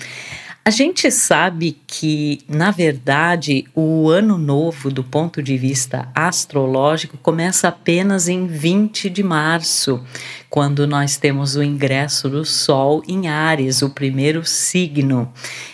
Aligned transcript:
A 0.68 0.70
gente 0.70 1.10
sabe 1.10 1.78
que, 1.86 2.40
na 2.46 2.70
verdade, 2.70 3.64
o 3.74 4.10
ano 4.10 4.36
novo, 4.36 4.90
do 4.90 5.02
ponto 5.02 5.42
de 5.42 5.56
vista 5.56 6.10
astrológico, 6.14 7.16
começa 7.16 7.68
apenas 7.68 8.28
em 8.28 8.46
20 8.46 9.08
de 9.08 9.22
março, 9.22 10.04
quando 10.50 10.86
nós 10.86 11.16
temos 11.16 11.56
o 11.56 11.62
ingresso 11.62 12.28
do 12.28 12.44
Sol 12.44 13.02
em 13.08 13.28
Ares, 13.28 13.80
o 13.80 13.88
primeiro 13.88 14.44
signo. 14.44 15.32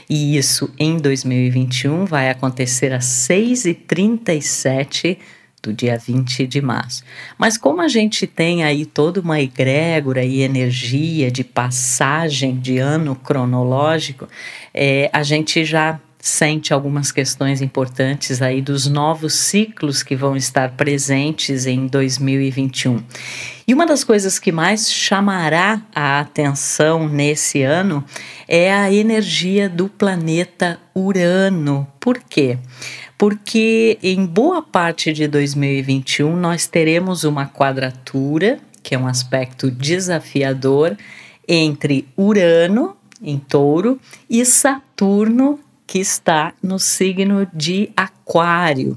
E 0.08 0.36
isso 0.36 0.72
em 0.78 0.96
2021 0.96 2.04
vai 2.04 2.30
acontecer 2.30 2.92
às 2.92 3.04
6h37 3.04 5.18
do 5.64 5.72
dia 5.72 5.96
20 5.96 6.46
de 6.46 6.60
março. 6.60 7.02
Mas 7.38 7.56
como 7.56 7.80
a 7.80 7.88
gente 7.88 8.26
tem 8.26 8.62
aí 8.62 8.84
toda 8.84 9.20
uma 9.20 9.40
egrégora 9.40 10.22
e 10.22 10.42
energia 10.42 11.30
de 11.30 11.42
passagem 11.42 12.56
de 12.56 12.78
ano 12.78 13.16
cronológico, 13.16 14.28
é, 14.72 15.08
a 15.12 15.22
gente 15.22 15.64
já 15.64 15.98
sente 16.20 16.72
algumas 16.72 17.12
questões 17.12 17.60
importantes 17.60 18.40
aí 18.40 18.62
dos 18.62 18.86
novos 18.86 19.34
ciclos 19.34 20.02
que 20.02 20.16
vão 20.16 20.36
estar 20.36 20.70
presentes 20.72 21.66
em 21.66 21.86
2021. 21.86 23.02
E 23.66 23.72
uma 23.72 23.86
das 23.86 24.04
coisas 24.04 24.38
que 24.38 24.52
mais 24.52 24.92
chamará 24.92 25.80
a 25.94 26.20
atenção 26.20 27.08
nesse 27.08 27.62
ano 27.62 28.04
é 28.46 28.72
a 28.72 28.92
energia 28.92 29.68
do 29.68 29.88
planeta 29.88 30.78
Urano. 30.94 31.86
Por 31.98 32.18
quê? 32.18 32.58
porque 33.16 33.98
em 34.02 34.26
boa 34.26 34.62
parte 34.62 35.12
de 35.12 35.26
2021 35.26 36.36
nós 36.36 36.66
teremos 36.66 37.24
uma 37.24 37.46
quadratura, 37.46 38.58
que 38.82 38.94
é 38.94 38.98
um 38.98 39.06
aspecto 39.06 39.70
desafiador, 39.70 40.96
entre 41.46 42.06
Urano, 42.18 42.96
em 43.22 43.38
touro, 43.38 43.98
e 44.28 44.44
Saturno, 44.44 45.58
que 45.86 45.98
está 45.98 46.52
no 46.62 46.78
signo 46.78 47.46
de 47.52 47.90
Aquário. 47.96 48.94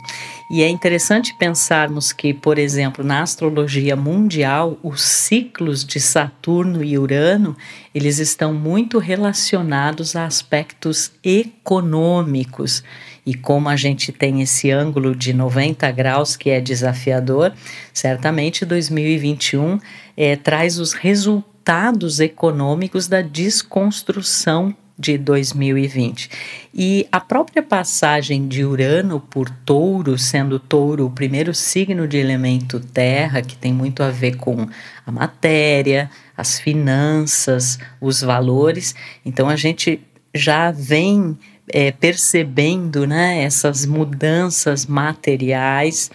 E 0.50 0.64
é 0.64 0.70
interessante 0.70 1.36
pensarmos 1.38 2.14
que, 2.14 2.34
por 2.34 2.58
exemplo, 2.58 3.04
na 3.04 3.22
astrologia 3.22 3.96
mundial, 3.96 4.78
os 4.82 5.02
ciclos 5.02 5.84
de 5.84 6.00
Saturno 6.00 6.84
e 6.84 6.98
Urano, 6.98 7.56
eles 7.94 8.18
estão 8.20 8.54
muito 8.54 8.98
relacionados 8.98 10.16
a 10.16 10.26
aspectos 10.26 11.12
econômicos. 11.22 12.84
E 13.26 13.34
como 13.34 13.68
a 13.68 13.76
gente 13.76 14.14
tem 14.14 14.42
esse 14.42 14.72
ângulo 14.72 15.14
de 15.14 15.34
90 15.34 15.92
graus 15.92 16.38
que 16.38 16.50
é 16.50 16.62
desafiador, 16.62 17.52
certamente 17.94 18.64
2021 18.64 19.80
é, 20.16 20.38
traz 20.38 20.80
os 20.80 20.94
resultados 20.94 22.22
econômicos 22.22 23.10
da 23.10 23.22
desconstrução 23.22 24.74
de 24.98 25.18
2020. 25.18 26.30
E 26.74 27.08
a 27.12 27.20
própria 27.20 27.62
passagem 27.62 28.48
de 28.48 28.66
Urano 28.66 29.20
por 29.20 29.50
Touro, 29.50 30.18
sendo 30.18 30.60
Touro 30.60 31.06
o 31.06 31.12
primeiro 31.12 31.54
signo 31.54 32.08
de 32.08 32.18
elemento 32.18 32.80
terra, 32.80 33.42
que 33.42 33.56
tem 33.56 33.74
muito 33.74 34.02
a 34.02 34.10
ver 34.10 34.38
com 34.38 34.68
a 35.06 35.12
matéria, 35.12 36.10
as 36.36 36.60
finanças, 36.60 37.78
os 38.02 38.22
valores, 38.22 38.96
então 39.26 39.48
a 39.50 39.56
gente 39.56 40.02
já 40.34 40.72
vem 40.72 41.38
é, 41.70 41.92
percebendo 41.92 43.06
né, 43.06 43.44
essas 43.44 43.86
mudanças 43.86 44.86
materiais 44.86 46.10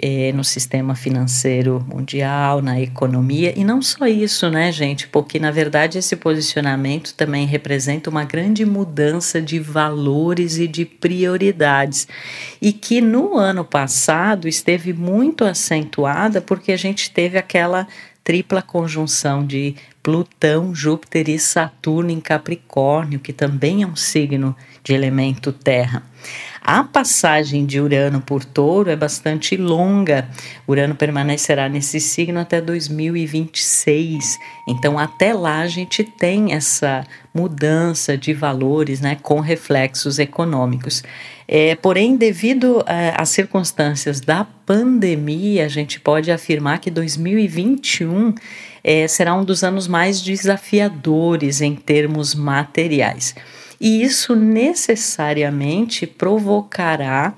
é, 0.00 0.32
no 0.32 0.44
sistema 0.44 0.94
financeiro 0.94 1.84
mundial, 1.88 2.62
na 2.62 2.80
economia, 2.80 3.52
e 3.56 3.64
não 3.64 3.82
só 3.82 4.06
isso, 4.06 4.48
né, 4.48 4.70
gente, 4.70 5.08
porque 5.08 5.38
na 5.38 5.50
verdade 5.50 5.98
esse 5.98 6.14
posicionamento 6.14 7.14
também 7.14 7.46
representa 7.46 8.08
uma 8.08 8.24
grande 8.24 8.64
mudança 8.64 9.42
de 9.42 9.58
valores 9.58 10.58
e 10.58 10.68
de 10.68 10.84
prioridades, 10.84 12.06
e 12.62 12.72
que 12.72 13.00
no 13.00 13.36
ano 13.36 13.64
passado 13.64 14.46
esteve 14.46 14.92
muito 14.92 15.44
acentuada 15.44 16.40
porque 16.40 16.72
a 16.72 16.76
gente 16.76 17.10
teve 17.10 17.36
aquela 17.36 17.86
tripla 18.22 18.60
conjunção 18.60 19.46
de 19.46 19.74
Plutão, 20.08 20.74
Júpiter 20.74 21.28
e 21.28 21.38
Saturno 21.38 22.10
em 22.10 22.18
Capricórnio, 22.18 23.20
que 23.20 23.30
também 23.30 23.82
é 23.82 23.86
um 23.86 23.94
signo 23.94 24.56
de 24.82 24.94
elemento 24.94 25.52
terra. 25.52 26.02
A 26.62 26.82
passagem 26.82 27.66
de 27.66 27.78
Urano 27.78 28.22
por 28.22 28.42
Touro 28.42 28.88
é 28.88 28.96
bastante 28.96 29.54
longa. 29.54 30.26
Urano 30.66 30.94
permanecerá 30.94 31.68
nesse 31.68 32.00
signo 32.00 32.40
até 32.40 32.58
2026. 32.58 34.38
Então, 34.66 34.98
até 34.98 35.34
lá 35.34 35.58
a 35.58 35.66
gente 35.66 36.02
tem 36.02 36.54
essa 36.54 37.04
mudança 37.34 38.16
de 38.16 38.32
valores, 38.32 39.02
né, 39.02 39.18
com 39.22 39.40
reflexos 39.40 40.18
econômicos. 40.18 41.02
É, 41.46 41.74
porém, 41.74 42.16
devido 42.16 42.82
é, 42.86 43.12
às 43.14 43.28
circunstâncias 43.28 44.22
da 44.22 44.46
pandemia, 44.64 45.66
a 45.66 45.68
gente 45.68 46.00
pode 46.00 46.30
afirmar 46.30 46.78
que 46.78 46.90
2021 46.90 48.34
é, 48.90 49.06
será 49.06 49.34
um 49.34 49.44
dos 49.44 49.62
anos 49.62 49.86
mais 49.86 50.22
desafiadores 50.22 51.60
em 51.60 51.74
termos 51.74 52.34
materiais. 52.34 53.34
E 53.78 54.02
isso 54.02 54.34
necessariamente 54.34 56.06
provocará 56.06 57.34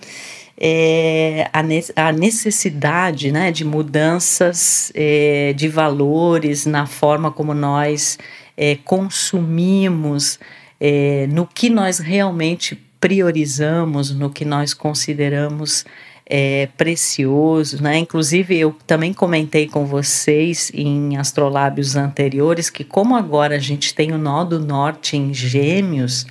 é, 0.56 1.50
a, 1.53 1.61
ne 1.61 1.83
a, 1.97 2.12
necessidade 2.12 3.33
né, 3.33 3.50
de 3.50 3.65
mudanças 3.65 4.93
é, 4.94 5.53
de 5.56 5.66
valores 5.66 6.66
na 6.66 6.87
forma 6.87 7.33
como 7.33 7.53
nós 7.53 8.17
é, 8.56 8.77
consumimos, 8.84 10.38
é, 10.81 11.27
no 11.32 11.49
que 11.49 11.69
nós 11.69 11.99
realmente 11.99 12.81
priorizamos, 13.00 14.12
no 14.12 14.31
que 14.31 14.44
nós 14.44 14.72
consideramos 14.72 15.84
é, 16.30 16.68
precioso, 16.78 17.82
né? 17.82 17.98
Inclusive 17.98 18.56
eu 18.56 18.74
também 18.86 19.12
comentei 19.12 19.66
com 19.66 19.84
vocês 19.84 20.70
em 20.72 21.16
astrolábios 21.16 21.96
anteriores 21.96 22.70
que 22.70 22.84
como 22.84 23.16
agora 23.16 23.56
a 23.56 23.58
gente 23.58 23.92
tem 23.92 24.12
o 24.12 24.18
nó 24.18 24.44
do 24.44 24.60
norte 24.60 25.16
em 25.16 25.34
Gêmeos, 25.34 26.25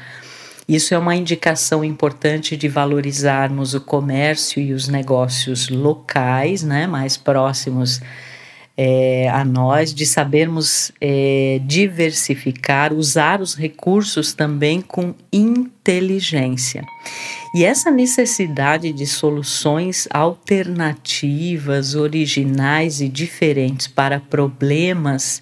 isso 0.67 0.93
é 0.93 0.97
uma 0.97 1.15
indicação 1.15 1.83
importante 1.83 2.55
de 2.55 2.69
valorizarmos 2.69 3.73
o 3.73 3.81
comércio 3.81 4.61
e 4.61 4.71
os 4.71 4.87
negócios 4.87 5.67
locais, 5.67 6.63
né, 6.63 6.87
mais 6.87 7.17
próximos 7.17 7.99
é, 8.81 9.27
a 9.27 9.43
nós, 9.43 9.93
de 9.93 10.05
sabermos 10.05 10.89
é, 11.01 11.59
diversificar, 11.65 12.93
usar 12.93 13.41
os 13.41 13.53
recursos 13.53 14.31
também 14.31 14.79
com 14.79 15.13
inteligência. 15.33 16.85
E 17.53 17.65
essa 17.65 17.91
necessidade 17.91 18.93
de 18.93 19.05
soluções 19.05 20.07
alternativas, 20.09 21.93
originais 21.93 23.01
e 23.01 23.09
diferentes 23.09 23.85
para 23.85 24.17
problemas 24.17 25.41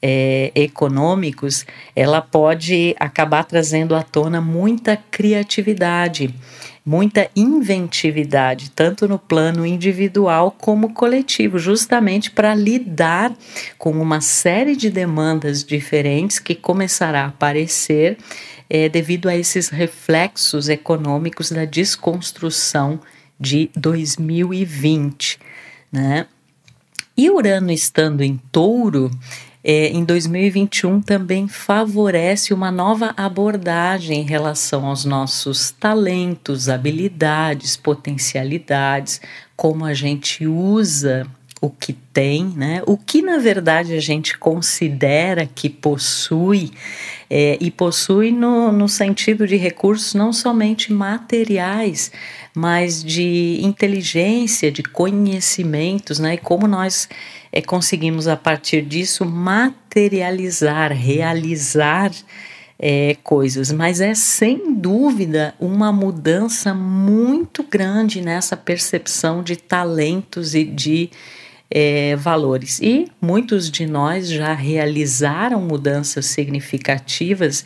é, 0.00 0.52
econômicos, 0.54 1.66
ela 1.96 2.20
pode 2.20 2.94
acabar 3.00 3.42
trazendo 3.42 3.92
à 3.92 4.04
tona 4.04 4.40
muita 4.40 4.96
criatividade 4.96 6.32
muita 6.88 7.30
inventividade, 7.36 8.70
tanto 8.70 9.06
no 9.06 9.18
plano 9.18 9.66
individual 9.66 10.50
como 10.50 10.94
coletivo, 10.94 11.58
justamente 11.58 12.30
para 12.30 12.54
lidar 12.54 13.36
com 13.76 13.90
uma 13.90 14.22
série 14.22 14.74
de 14.74 14.88
demandas 14.88 15.62
diferentes 15.62 16.38
que 16.38 16.54
começará 16.54 17.24
a 17.24 17.26
aparecer 17.26 18.16
é, 18.70 18.88
devido 18.88 19.28
a 19.28 19.36
esses 19.36 19.68
reflexos 19.68 20.70
econômicos 20.70 21.50
da 21.50 21.66
desconstrução 21.66 22.98
de 23.38 23.68
2020, 23.76 25.38
né? 25.92 26.26
E 27.14 27.28
Urano 27.28 27.70
estando 27.70 28.22
em 28.22 28.40
touro, 28.50 29.10
é, 29.70 29.88
em 29.88 30.02
2021 30.02 31.02
também 31.02 31.46
favorece 31.46 32.54
uma 32.54 32.70
nova 32.70 33.12
abordagem 33.14 34.22
em 34.22 34.24
relação 34.24 34.86
aos 34.86 35.04
nossos 35.04 35.70
talentos, 35.72 36.70
habilidades, 36.70 37.76
potencialidades, 37.76 39.20
como 39.54 39.84
a 39.84 39.92
gente 39.92 40.46
usa 40.46 41.26
o 41.60 41.68
que 41.68 41.92
tem, 41.92 42.44
né? 42.44 42.82
O 42.86 42.96
que 42.96 43.20
na 43.20 43.36
verdade 43.36 43.92
a 43.92 44.00
gente 44.00 44.38
considera 44.38 45.44
que 45.44 45.68
possui, 45.68 46.70
é, 47.28 47.58
e 47.60 47.70
possui 47.70 48.32
no, 48.32 48.72
no 48.72 48.88
sentido 48.88 49.46
de 49.46 49.56
recursos 49.56 50.14
não 50.14 50.32
somente 50.32 50.90
materiais, 50.90 52.10
mas 52.58 53.04
de 53.04 53.60
inteligência, 53.62 54.72
de 54.72 54.82
conhecimentos, 54.82 56.18
né? 56.18 56.34
E 56.34 56.38
como 56.38 56.66
nós 56.66 57.08
é, 57.52 57.62
conseguimos 57.62 58.26
a 58.26 58.36
partir 58.36 58.82
disso 58.82 59.24
materializar, 59.24 60.92
realizar 60.92 62.10
é, 62.76 63.16
coisas, 63.22 63.70
mas 63.70 64.00
é 64.00 64.12
sem 64.12 64.74
dúvida 64.74 65.54
uma 65.60 65.92
mudança 65.92 66.74
muito 66.74 67.62
grande 67.62 68.20
nessa 68.20 68.56
percepção 68.56 69.40
de 69.40 69.54
talentos 69.54 70.56
e 70.56 70.64
de 70.64 71.10
é, 71.70 72.16
valores. 72.16 72.80
E 72.80 73.06
muitos 73.20 73.70
de 73.70 73.86
nós 73.86 74.28
já 74.28 74.54
realizaram 74.54 75.60
mudanças 75.60 76.26
significativas 76.26 77.64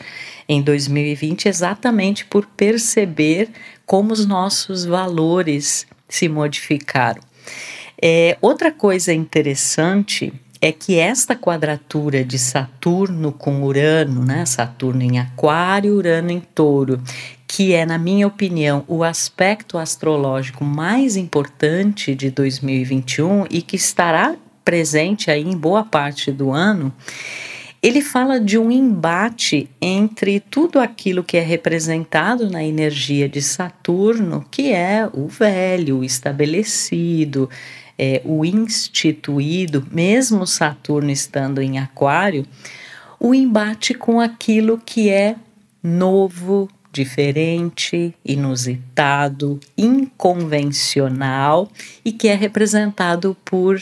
em 0.48 0.60
2020 0.62 1.48
exatamente 1.48 2.24
por 2.24 2.46
perceber 2.46 3.48
como 3.86 4.12
os 4.12 4.26
nossos 4.26 4.84
valores 4.84 5.86
se 6.08 6.28
modificaram. 6.28 7.22
É, 8.00 8.36
outra 8.40 8.72
coisa 8.72 9.12
interessante 9.12 10.32
é 10.64 10.70
que 10.70 10.96
esta 10.96 11.34
quadratura 11.34 12.24
de 12.24 12.38
Saturno 12.38 13.32
com 13.32 13.64
Urano, 13.64 14.24
né, 14.24 14.46
Saturno 14.46 15.02
em 15.02 15.18
Aquário, 15.18 15.96
Urano 15.96 16.30
em 16.30 16.38
Touro, 16.38 17.02
que 17.48 17.74
é, 17.74 17.84
na 17.84 17.98
minha 17.98 18.28
opinião, 18.28 18.84
o 18.86 19.02
aspecto 19.02 19.76
astrológico 19.76 20.64
mais 20.64 21.16
importante 21.16 22.14
de 22.14 22.30
2021 22.30 23.46
e 23.50 23.60
que 23.60 23.74
estará 23.74 24.36
presente 24.64 25.32
aí 25.32 25.42
em 25.42 25.56
boa 25.56 25.82
parte 25.82 26.30
do 26.30 26.52
ano, 26.52 26.94
ele 27.82 28.00
fala 28.00 28.38
de 28.38 28.56
um 28.56 28.70
embate 28.70 29.68
entre 29.80 30.38
tudo 30.38 30.78
aquilo 30.78 31.24
que 31.24 31.36
é 31.36 31.40
representado 31.40 32.48
na 32.48 32.62
energia 32.62 33.28
de 33.28 33.42
Saturno, 33.42 34.46
que 34.48 34.72
é 34.72 35.10
o 35.12 35.26
velho, 35.26 35.98
o 35.98 36.04
estabelecido, 36.04 37.50
é, 37.98 38.22
o 38.24 38.44
instituído, 38.44 39.86
mesmo 39.90 40.46
Saturno 40.46 41.10
estando 41.10 41.60
em 41.60 41.78
Aquário, 41.78 42.46
o 43.18 43.34
embate 43.34 43.94
com 43.94 44.20
aquilo 44.20 44.80
que 44.84 45.08
é 45.08 45.36
novo, 45.82 46.68
diferente, 46.92 48.14
inusitado, 48.24 49.58
inconvencional 49.76 51.70
e 52.04 52.12
que 52.12 52.28
é 52.28 52.34
representado 52.34 53.36
por 53.44 53.80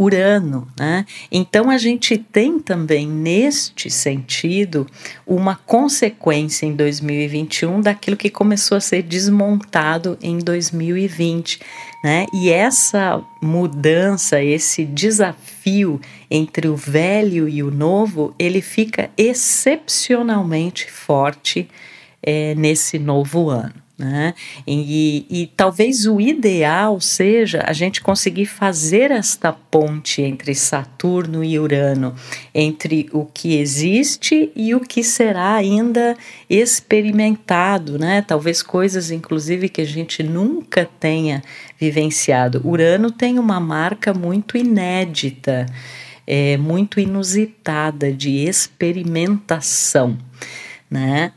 Urano, 0.00 0.66
né? 0.78 1.04
Então 1.30 1.68
a 1.68 1.76
gente 1.76 2.16
tem 2.16 2.58
também 2.58 3.06
neste 3.06 3.90
sentido 3.90 4.86
uma 5.26 5.54
consequência 5.54 6.64
em 6.64 6.74
2021 6.74 7.82
daquilo 7.82 8.16
que 8.16 8.30
começou 8.30 8.78
a 8.78 8.80
ser 8.80 9.02
desmontado 9.02 10.16
em 10.22 10.38
2020, 10.38 11.60
né? 12.02 12.24
E 12.32 12.48
essa 12.48 13.22
mudança, 13.42 14.42
esse 14.42 14.86
desafio 14.86 16.00
entre 16.30 16.66
o 16.66 16.76
velho 16.76 17.46
e 17.46 17.62
o 17.62 17.70
novo, 17.70 18.34
ele 18.38 18.62
fica 18.62 19.10
excepcionalmente 19.18 20.90
forte 20.90 21.68
é, 22.22 22.54
nesse 22.54 22.98
novo 22.98 23.50
ano. 23.50 23.74
Né? 24.00 24.32
E, 24.66 25.26
e, 25.28 25.46
talvez 25.48 26.06
o 26.06 26.18
ideal 26.18 26.98
seja 27.02 27.62
a 27.66 27.72
gente 27.74 28.00
conseguir 28.00 28.46
fazer 28.46 29.10
esta 29.10 29.52
ponte 29.52 30.22
entre 30.22 30.54
Saturno 30.54 31.44
e 31.44 31.58
Urano, 31.58 32.14
entre 32.54 33.10
o 33.12 33.26
que 33.26 33.58
existe 33.58 34.50
e 34.56 34.74
o 34.74 34.80
que 34.80 35.04
será 35.04 35.54
ainda 35.54 36.16
experimentado, 36.48 37.98
né? 37.98 38.22
Talvez 38.22 38.62
coisas, 38.62 39.10
inclusive, 39.10 39.68
que 39.68 39.82
a 39.82 39.86
gente 39.86 40.22
nunca 40.22 40.88
tenha 40.98 41.42
vivenciado. 41.78 42.62
Urano 42.64 43.10
tem 43.10 43.38
uma 43.38 43.60
marca 43.60 44.14
muito 44.14 44.56
inédita, 44.56 45.66
é, 46.26 46.56
muito 46.56 46.98
inusitada 46.98 48.10
de 48.10 48.46
experimentação, 48.46 50.16
né? 50.90 51.32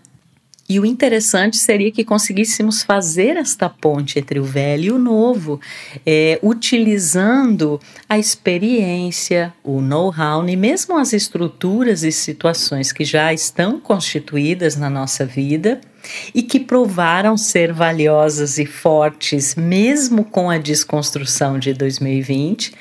E 0.73 0.79
o 0.79 0.87
interessante 0.87 1.57
seria 1.57 1.91
que 1.91 2.03
conseguíssemos 2.03 2.81
fazer 2.81 3.37
esta 3.37 3.69
ponte 3.69 4.17
entre 4.17 4.39
o 4.39 4.43
velho 4.43 4.83
e 4.85 4.91
o 4.91 4.97
novo, 4.97 5.61
é, 6.03 6.39
utilizando 6.41 7.79
a 8.09 8.17
experiência, 8.17 9.53
o 9.63 9.79
know-how 9.79 10.49
e 10.49 10.55
mesmo 10.55 10.97
as 10.97 11.13
estruturas 11.13 12.01
e 12.01 12.11
situações 12.11 12.91
que 12.91 13.05
já 13.05 13.31
estão 13.31 13.79
constituídas 13.79 14.75
na 14.75 14.89
nossa 14.89 15.27
vida 15.27 15.79
e 16.33 16.41
que 16.41 16.59
provaram 16.59 17.37
ser 17.37 17.71
valiosas 17.71 18.57
e 18.57 18.65
fortes, 18.65 19.53
mesmo 19.53 20.23
com 20.23 20.49
a 20.49 20.57
desconstrução 20.57 21.59
de 21.59 21.71
2020 21.71 22.73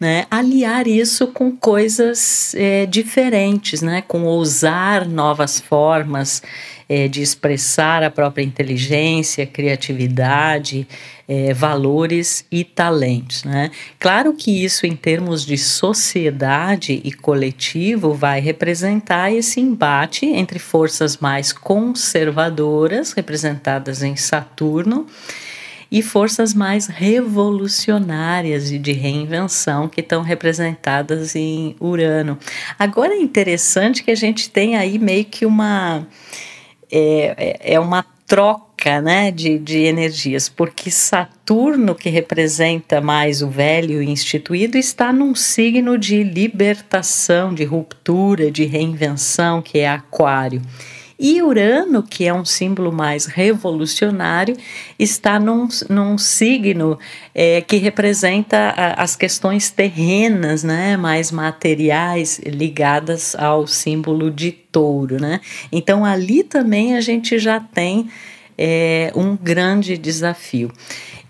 né, 0.00 0.26
aliar 0.30 0.86
isso 0.86 1.26
com 1.28 1.50
coisas 1.50 2.54
é, 2.54 2.86
diferentes, 2.86 3.82
né, 3.82 4.02
com 4.06 4.24
ousar 4.24 5.08
novas 5.08 5.58
formas 5.58 6.40
é, 6.88 7.06
de 7.06 7.20
expressar 7.20 8.02
a 8.02 8.10
própria 8.10 8.42
inteligência, 8.42 9.46
criatividade, 9.46 10.88
é, 11.28 11.52
valores 11.52 12.46
e 12.50 12.64
talentos. 12.64 13.44
Né? 13.44 13.70
Claro 13.98 14.32
que 14.32 14.64
isso, 14.64 14.86
em 14.86 14.96
termos 14.96 15.44
de 15.44 15.58
sociedade 15.58 17.00
e 17.04 17.12
coletivo, 17.12 18.14
vai 18.14 18.40
representar 18.40 19.30
esse 19.30 19.60
embate 19.60 20.24
entre 20.24 20.58
forças 20.58 21.18
mais 21.18 21.52
conservadoras, 21.52 23.12
representadas 23.12 24.02
em 24.02 24.16
Saturno, 24.16 25.06
e 25.90 26.02
forças 26.02 26.52
mais 26.52 26.86
revolucionárias 26.86 28.70
e 28.70 28.78
de 28.78 28.92
reinvenção 28.92 29.88
que 29.88 30.02
estão 30.02 30.22
representadas 30.22 31.34
em 31.34 31.74
Urano. 31.80 32.38
Agora 32.78 33.14
é 33.14 33.18
interessante 33.18 34.02
que 34.02 34.10
a 34.10 34.14
gente 34.14 34.50
tem 34.50 34.76
aí 34.76 34.98
meio 34.98 35.24
que 35.24 35.46
uma 35.46 36.06
é, 36.90 37.34
é, 37.36 37.74
é 37.74 37.80
uma 37.80 38.04
troca 38.26 39.00
né, 39.00 39.30
de, 39.30 39.58
de 39.58 39.78
energias, 39.84 40.48
porque 40.48 40.90
Saturno, 40.90 41.94
que 41.94 42.10
representa 42.10 43.00
mais 43.00 43.42
o 43.42 43.48
velho 43.48 44.02
instituído, 44.02 44.76
está 44.76 45.12
num 45.12 45.34
signo 45.34 45.96
de 45.96 46.22
libertação, 46.22 47.54
de 47.54 47.64
ruptura, 47.64 48.50
de 48.50 48.66
reinvenção, 48.66 49.62
que 49.62 49.78
é 49.78 49.88
Aquário. 49.88 50.60
E 51.18 51.42
Urano, 51.42 52.02
que 52.02 52.26
é 52.26 52.32
um 52.32 52.44
símbolo 52.44 52.92
mais 52.92 53.26
revolucionário, 53.26 54.56
está 54.96 55.40
num, 55.40 55.66
num 55.90 56.16
signo 56.16 56.96
é, 57.34 57.60
que 57.60 57.76
representa 57.76 58.72
a, 58.76 59.02
as 59.02 59.16
questões 59.16 59.68
terrenas, 59.68 60.62
né, 60.62 60.96
mais 60.96 61.32
materiais, 61.32 62.40
ligadas 62.46 63.34
ao 63.34 63.66
símbolo 63.66 64.30
de 64.30 64.52
touro. 64.52 65.20
Né? 65.20 65.40
Então, 65.72 66.04
ali 66.04 66.44
também 66.44 66.96
a 66.96 67.00
gente 67.00 67.36
já 67.38 67.58
tem 67.58 68.08
é, 68.58 69.12
um 69.14 69.36
grande 69.36 69.96
desafio. 69.96 70.72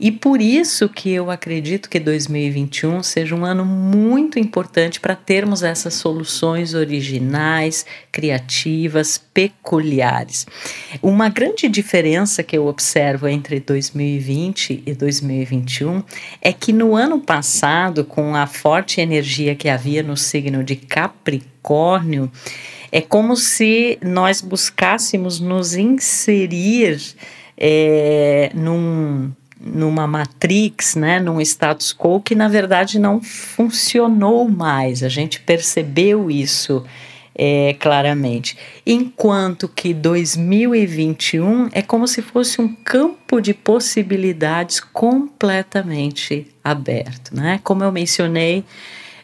E 0.00 0.12
por 0.12 0.40
isso 0.40 0.88
que 0.88 1.10
eu 1.10 1.28
acredito 1.28 1.90
que 1.90 1.98
2021 1.98 3.02
seja 3.02 3.34
um 3.34 3.44
ano 3.44 3.64
muito 3.64 4.38
importante 4.38 5.00
para 5.00 5.16
termos 5.16 5.64
essas 5.64 5.94
soluções 5.94 6.72
originais, 6.72 7.84
criativas, 8.12 9.18
peculiares. 9.18 10.46
Uma 11.02 11.28
grande 11.28 11.68
diferença 11.68 12.44
que 12.44 12.56
eu 12.56 12.68
observo 12.68 13.26
entre 13.26 13.58
2020 13.58 14.84
e 14.86 14.94
2021 14.94 16.04
é 16.40 16.52
que 16.52 16.72
no 16.72 16.94
ano 16.94 17.18
passado, 17.20 18.04
com 18.04 18.36
a 18.36 18.46
forte 18.46 19.00
energia 19.00 19.56
que 19.56 19.68
havia 19.68 20.02
no 20.02 20.16
signo 20.16 20.62
de 20.62 20.76
Capricórnio, 20.76 22.30
é 22.90 23.00
como 23.00 23.36
se 23.36 23.98
nós 24.02 24.40
buscássemos 24.40 25.40
nos 25.40 25.74
inserir 25.74 27.00
é, 27.56 28.50
num, 28.54 29.30
numa 29.60 30.06
matrix, 30.06 30.94
né, 30.94 31.18
num 31.18 31.40
status 31.40 31.92
quo 31.92 32.20
que 32.20 32.34
na 32.34 32.48
verdade 32.48 32.98
não 32.98 33.20
funcionou 33.20 34.48
mais. 34.48 35.02
A 35.02 35.08
gente 35.08 35.40
percebeu 35.40 36.30
isso 36.30 36.84
é, 37.38 37.76
claramente. 37.78 38.56
Enquanto 38.84 39.68
que 39.68 39.94
2021 39.94 41.68
é 41.72 41.80
como 41.80 42.08
se 42.08 42.20
fosse 42.20 42.60
um 42.60 42.74
campo 42.74 43.40
de 43.40 43.54
possibilidades 43.54 44.80
completamente 44.80 46.48
aberto, 46.64 47.34
né? 47.34 47.60
Como 47.62 47.84
eu 47.84 47.92
mencionei 47.92 48.64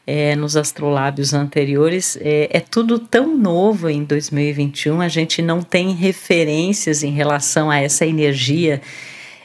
é, 0.06 0.36
nos 0.36 0.56
astrolábios 0.56 1.32
anteriores, 1.32 2.18
é, 2.20 2.48
é, 2.52 2.60
tudo 2.60 2.98
tão 2.98 3.36
novo 3.36 3.88
em 3.88 4.04
2021, 4.04 5.00
a 5.00 5.08
gente 5.08 5.40
não 5.40 5.62
tem 5.62 5.94
referências 5.94 7.02
em 7.02 7.10
relação 7.10 7.70
a 7.70 7.78
essa 7.80 8.04
energia 8.04 8.82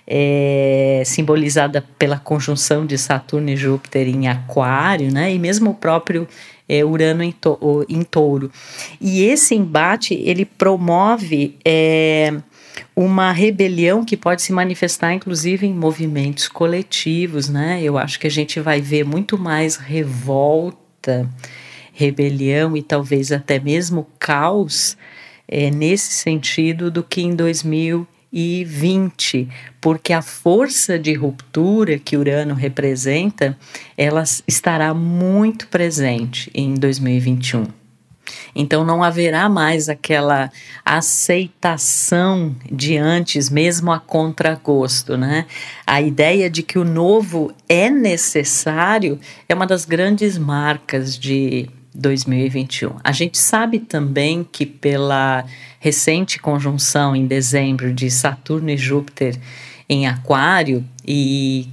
é, 0.06 1.04
simbolizada 1.06 1.86
pela 1.98 2.18
conjunção 2.18 2.86
de 2.86 2.98
Saturno 2.98 3.50
e 3.52 3.56
Júpiter 3.56 4.08
em 4.08 4.28
Aquário, 4.28 5.14
né? 5.14 5.32
E 5.32 5.38
mesmo 5.38 5.70
o 5.70 5.76
próprio 5.76 6.28
é, 6.68 6.84
Urano 6.84 7.24
em, 7.24 7.32
to 7.32 7.86
em 7.88 8.02
Touro. 8.04 8.52
E 9.00 9.24
esse 9.24 9.54
embate 9.54 10.16
ele 10.16 10.46
promove 10.46 11.56
é, 11.64 12.34
uma 12.96 13.32
rebelião 13.32 14.04
que 14.04 14.18
pode 14.18 14.42
se 14.42 14.52
manifestar, 14.52 15.14
inclusive, 15.14 15.66
em 15.66 15.74
movimentos 15.74 16.48
coletivos, 16.48 17.50
né? 17.50 17.82
Eu 17.82 17.98
acho 17.98 18.20
que 18.20 18.28
a 18.28 18.32
gente 18.32 18.60
vai 18.60 18.82
ver 18.82 19.06
muito 19.06 19.38
mais 19.38 19.76
revolta, 19.76 21.30
rebelião 21.94 22.76
e 22.76 22.82
talvez 22.82 23.32
até 23.32 23.60
mesmo 23.60 24.08
caos 24.20 24.98
é, 25.48 25.70
nesse 25.72 26.14
sentido 26.14 26.90
do 26.90 27.04
que 27.04 27.22
em 27.22 27.36
2020 27.36 28.20
e 28.32 28.64
20, 28.64 29.48
porque 29.82 30.14
a 30.14 30.22
força 30.22 31.00
de 31.00 31.14
ruptura 31.14 31.98
que 31.98 32.16
Urano 32.16 32.54
representa, 32.54 33.58
ela 33.98 34.24
estará 34.48 34.94
muito 34.94 35.68
presente 35.68 36.50
em 36.54 36.76
2021. 36.76 37.79
Então 38.56 38.84
não 38.84 39.04
haverá 39.04 39.48
mais 39.48 39.90
aquela 39.90 40.52
aceitação 40.84 42.56
de 42.72 42.98
antes, 42.98 43.50
mesmo 43.50 43.92
a 43.92 44.00
contragosto, 44.00 45.18
né? 45.18 45.46
A 45.86 46.02
ideia 46.02 46.50
de 46.50 46.64
que 46.64 46.80
o 46.80 46.84
novo 46.84 47.54
é 47.68 47.90
necessário 47.90 49.20
é 49.48 49.54
uma 49.54 49.68
das 49.68 49.86
grandes 49.86 50.38
marcas 50.38 51.18
de 51.18 51.70
2021. 51.94 52.96
A 53.04 53.12
gente 53.12 53.38
sabe 53.38 53.80
também 53.80 54.48
que 54.50 54.66
pela 54.66 55.46
recente 55.80 56.40
conjunção 56.40 57.16
em 57.16 57.26
dezembro 57.26 57.94
de 57.94 58.10
Saturno 58.10 58.70
e 58.70 58.78
Júpiter 58.78 59.38
em 59.88 60.08
Aquário 60.08 60.86
e 61.06 61.68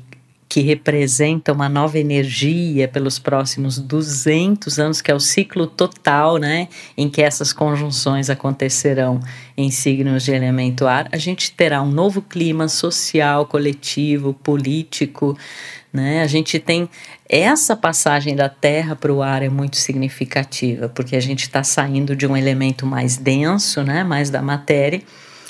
que 0.48 0.60
representa 0.60 1.52
uma 1.52 1.68
nova 1.68 1.98
energia 1.98 2.86
pelos 2.86 3.18
próximos 3.18 3.78
200 3.78 4.78
anos, 4.78 5.00
que 5.00 5.10
é 5.10 5.14
o 5.14 5.20
ciclo 5.20 5.66
total, 5.66 6.36
né, 6.38 6.68
em 6.96 7.08
que 7.08 7.20
essas 7.20 7.52
conjunções 7.52 8.30
acontecerão 8.30 9.20
em 9.56 9.70
signos 9.70 10.22
de 10.24 10.32
elemento 10.32 10.86
ar, 10.86 11.08
a 11.10 11.16
gente 11.16 11.52
terá 11.52 11.82
um 11.82 11.90
novo 11.90 12.22
clima 12.22 12.68
social, 12.68 13.46
coletivo, 13.46 14.34
político, 14.34 15.36
né? 15.92 16.20
A 16.20 16.26
gente 16.26 16.58
tem 16.58 16.88
essa 17.28 17.74
passagem 17.74 18.36
da 18.36 18.48
Terra 18.48 18.94
para 18.94 19.12
o 19.12 19.22
ar 19.22 19.42
é 19.42 19.48
muito 19.48 19.76
significativa, 19.76 20.88
porque 20.88 21.16
a 21.16 21.20
gente 21.20 21.42
está 21.42 21.64
saindo 21.64 22.14
de 22.14 22.26
um 22.26 22.36
elemento 22.36 22.86
mais 22.86 23.16
denso, 23.16 23.82
né, 23.82 24.04
mais 24.04 24.28
da 24.28 24.42
matéria, 24.42 25.02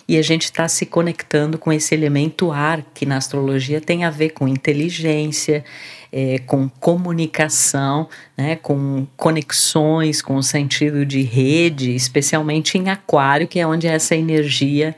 e 0.09 0.17
a 0.17 0.23
gente 0.23 0.45
está 0.45 0.69
se 0.69 0.87
conectando 0.87 1.59
com 1.59 1.73
esse 1.73 1.95
elemento 1.95 2.53
ar, 2.53 2.83
que 2.95 3.05
na 3.05 3.17
astrologia 3.17 3.81
tem 3.81 4.05
a 4.05 4.11
ver 4.11 4.31
com 4.31 4.47
inteligência, 4.47 5.65
é, 6.13 6.39
com 6.39 6.69
comunicação, 6.69 8.09
né, 8.37 8.57
com 8.57 9.07
conexões, 9.17 10.23
com 10.23 10.37
o 10.37 10.43
sentido 10.43 11.05
de 11.05 11.23
rede, 11.23 11.95
especialmente 11.95 12.79
em 12.79 12.89
Aquário, 12.89 13.49
que 13.49 13.59
é 13.59 13.67
onde 13.67 13.87
essa 13.87 14.15
energia 14.15 14.95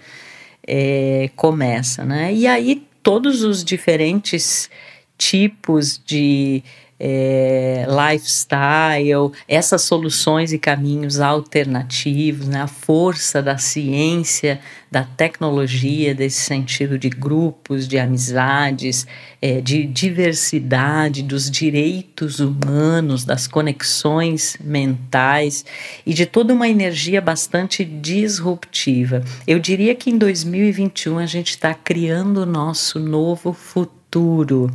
é, 0.67 1.31
começa. 1.35 2.05
Né? 2.05 2.35
E 2.35 2.47
aí 2.47 2.87
todos 3.03 3.43
os 3.43 3.65
diferentes 3.65 4.69
tipos 5.17 6.01
de 6.05 6.63
é, 7.01 7.87
lifestyle, 7.87 9.33
essas 9.47 9.83
soluções 9.83 10.53
e 10.53 10.59
caminhos 10.59 11.21
alternativos, 11.21 12.49
né, 12.49 12.63
a 12.63 12.67
força 12.67 13.41
da 13.41 13.57
ciência, 13.57 14.61
da 14.91 15.05
tecnologia, 15.05 16.15
desse 16.15 16.41
sentido 16.41 16.99
de 16.99 17.09
grupos, 17.11 17.87
de 17.87 17.99
amizades, 17.99 19.07
é, 19.41 19.61
de 19.61 19.85
diversidade, 19.85 21.23
dos 21.23 21.51
direitos 21.51 22.41
humanos, 22.41 23.25
das 23.25 23.47
conexões 23.47 24.57
mentais 24.61 25.65
e 26.07 26.15
de 26.15 26.27
toda 26.27 26.55
uma 26.55 26.69
energia 26.69 27.21
bastante 27.21 27.85
disruptiva. 27.85 29.23
Eu 29.47 29.59
diria 29.59 29.95
que 29.95 30.11
em 30.11 30.19
2021 30.19 31.19
a 31.19 31.27
gente 31.27 31.51
está 31.51 31.75
criando 31.75 32.39
o 32.39 32.47
nosso 32.47 32.99
novo 32.99 33.53
futuro 33.53 34.71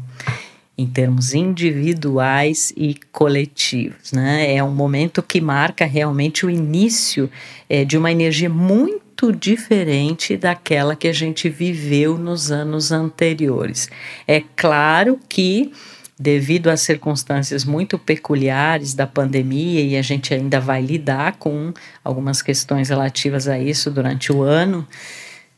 em 0.77 0.87
termos 0.87 1.33
individuais 1.33 2.73
e 2.75 2.95
coletivos. 3.11 4.11
Né? 4.11 4.55
É 4.55 4.63
um 4.63 4.73
momento 4.73 5.21
que 5.21 5.39
marca 5.39 5.85
realmente 5.85 6.45
o 6.45 6.49
início 6.49 7.29
é, 7.69 7.85
de 7.85 7.97
uma 7.97 8.11
energia 8.11 8.49
muito 8.49 9.31
diferente 9.31 10.35
daquela 10.35 10.95
que 10.95 11.07
a 11.07 11.13
gente 11.13 11.47
viveu 11.47 12.17
nos 12.17 12.51
anos 12.51 12.91
anteriores. 12.91 13.89
É 14.27 14.41
claro 14.55 15.19
que 15.29 15.71
devido 16.19 16.69
às 16.69 16.81
circunstâncias 16.81 17.65
muito 17.65 17.97
peculiares 17.97 18.93
da 18.93 19.05
pandemia 19.05 19.81
e 19.81 19.97
a 19.97 20.01
gente 20.01 20.33
ainda 20.33 20.59
vai 20.59 20.81
lidar 20.81 21.37
com 21.37 21.73
algumas 22.03 22.41
questões 22.41 22.89
relativas 22.89 23.47
a 23.47 23.59
isso 23.59 23.91
durante 23.91 24.31
o 24.31 24.41
ano 24.41 24.87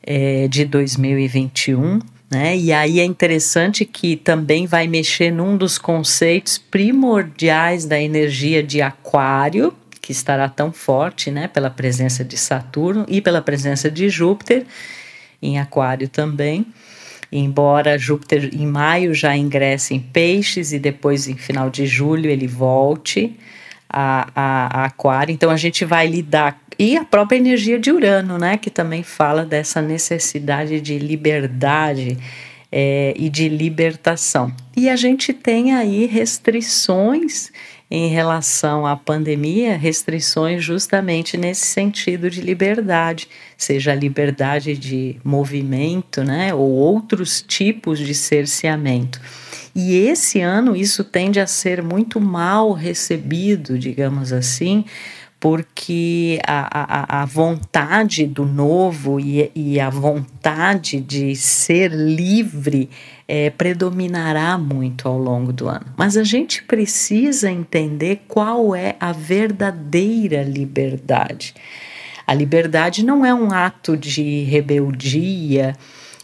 é, 0.02 0.48
de 0.48 0.66
2021, 0.66 2.00
né? 2.30 2.58
E 2.58 2.74
aí 2.74 3.00
é 3.00 3.04
interessante 3.04 3.86
que 3.86 4.16
também 4.16 4.66
vai 4.66 4.88
mexer 4.88 5.32
num 5.32 5.56
dos 5.56 5.78
conceitos 5.78 6.58
primordiais 6.58 7.86
da 7.86 8.00
energia 8.00 8.64
de 8.64 8.82
Aquário, 8.82 9.74
que 10.02 10.12
estará 10.12 10.50
tão 10.50 10.72
forte 10.72 11.32
né, 11.32 11.48
pela 11.48 11.70
presença 11.70 12.24
de 12.24 12.38
Saturno 12.38 13.06
e 13.08 13.22
pela 13.22 13.42
presença 13.42 13.90
de 13.90 14.10
Júpiter 14.10 14.66
em 15.42 15.60
Aquário 15.60 16.08
também. 16.08 16.66
Embora 17.32 17.98
Júpiter 17.98 18.52
em 18.54 18.68
maio 18.68 19.14
já 19.14 19.36
ingresse 19.36 19.94
em 19.94 20.00
Peixes 20.00 20.74
e 20.74 20.80
depois 20.80 21.28
em 21.28 21.36
final 21.36 21.70
de 21.70 21.88
julho 21.88 22.30
ele 22.30 22.48
volte 22.48 23.36
a, 23.90 24.28
a, 24.36 24.82
a 24.82 24.86
Aquário. 24.86 25.34
Então 25.34 25.50
a 25.50 25.58
gente 25.58 25.84
vai 25.86 26.08
lidar 26.08 26.60
e 26.78 26.98
a 26.98 27.04
própria 27.06 27.38
energia 27.38 27.80
de 27.80 27.92
Urano, 27.92 28.38
né, 28.38 28.58
que 28.58 28.70
também 28.70 29.04
fala 29.04 29.46
dessa 29.46 29.82
necessidade 29.82 30.82
de 30.82 30.98
liberdade 30.98 32.18
é, 32.72 33.14
e 33.16 33.30
de 33.30 33.48
libertação. 33.48 34.54
E 34.76 34.90
a 34.90 34.96
gente 34.96 35.32
tem 35.32 35.74
aí 35.74 36.06
restrições 36.06 37.52
em 37.90 38.10
relação 38.10 38.86
à 38.86 38.96
pandemia, 38.96 39.78
restrições 39.78 40.64
justamente 40.64 41.38
nesse 41.38 41.66
sentido 41.66 42.30
de 42.30 42.42
liberdade, 42.42 43.30
seja 43.56 43.92
a 43.92 43.96
liberdade 43.96 44.76
de 44.76 45.18
movimento, 45.24 46.24
né, 46.24 46.54
ou 46.54 46.70
outros 46.72 47.42
tipos 47.42 48.00
de 48.00 48.14
cerceamento. 48.14 49.22
E 49.76 49.96
esse 49.96 50.42
ano 50.42 50.76
isso 50.76 51.04
tende 51.04 51.40
a 51.40 51.46
ser 51.46 51.84
muito 51.84 52.20
mal 52.20 52.72
recebido, 52.72 53.78
digamos 53.78 54.34
assim, 54.34 54.86
porque 55.46 56.40
a, 56.44 57.20
a, 57.20 57.22
a 57.22 57.26
vontade 57.26 58.26
do 58.26 58.44
novo 58.44 59.20
e, 59.20 59.52
e 59.54 59.80
a 59.80 59.92
vontade 59.92 61.00
de 61.00 61.36
ser 61.36 61.92
livre 61.92 62.90
é, 63.28 63.52
predominará 63.52 64.58
muito 64.58 65.08
ao 65.08 65.20
longo 65.20 65.54
do 65.54 65.68
ano. 65.68 65.86
Mas 65.96 66.18
a 66.18 66.24
gente 66.24 66.64
precisa 66.64 67.52
entender 67.52 68.24
qual 68.28 68.76
é 68.76 68.96
a 69.00 69.12
verdadeira 69.12 70.42
liberdade. 70.42 71.54
A 72.26 72.34
liberdade 72.34 73.06
não 73.06 73.24
é 73.24 73.32
um 73.32 73.52
ato 73.52 73.96
de 73.96 74.42
rebeldia 74.46 75.76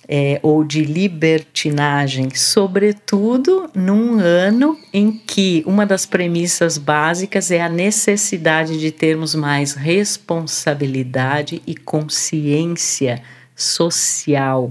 é, 0.08 0.40
ou 0.44 0.64
de 0.64 0.84
libertinagem, 0.84 2.30
sobretudo 2.34 3.70
num 3.74 4.20
ano 4.20 4.78
em 4.94 5.12
que 5.12 5.64
uma 5.66 5.86
das 5.86 6.06
premissas 6.06 6.78
básicas 6.78 7.52
é 7.52 7.62
a 7.62 7.70
necessidade 7.70 8.80
de 8.80 8.92
termos 8.92 9.36
mais 9.36 9.74
responsabilidade 9.74 11.62
e 11.66 11.76
consciência 11.76 13.22
social 13.56 14.70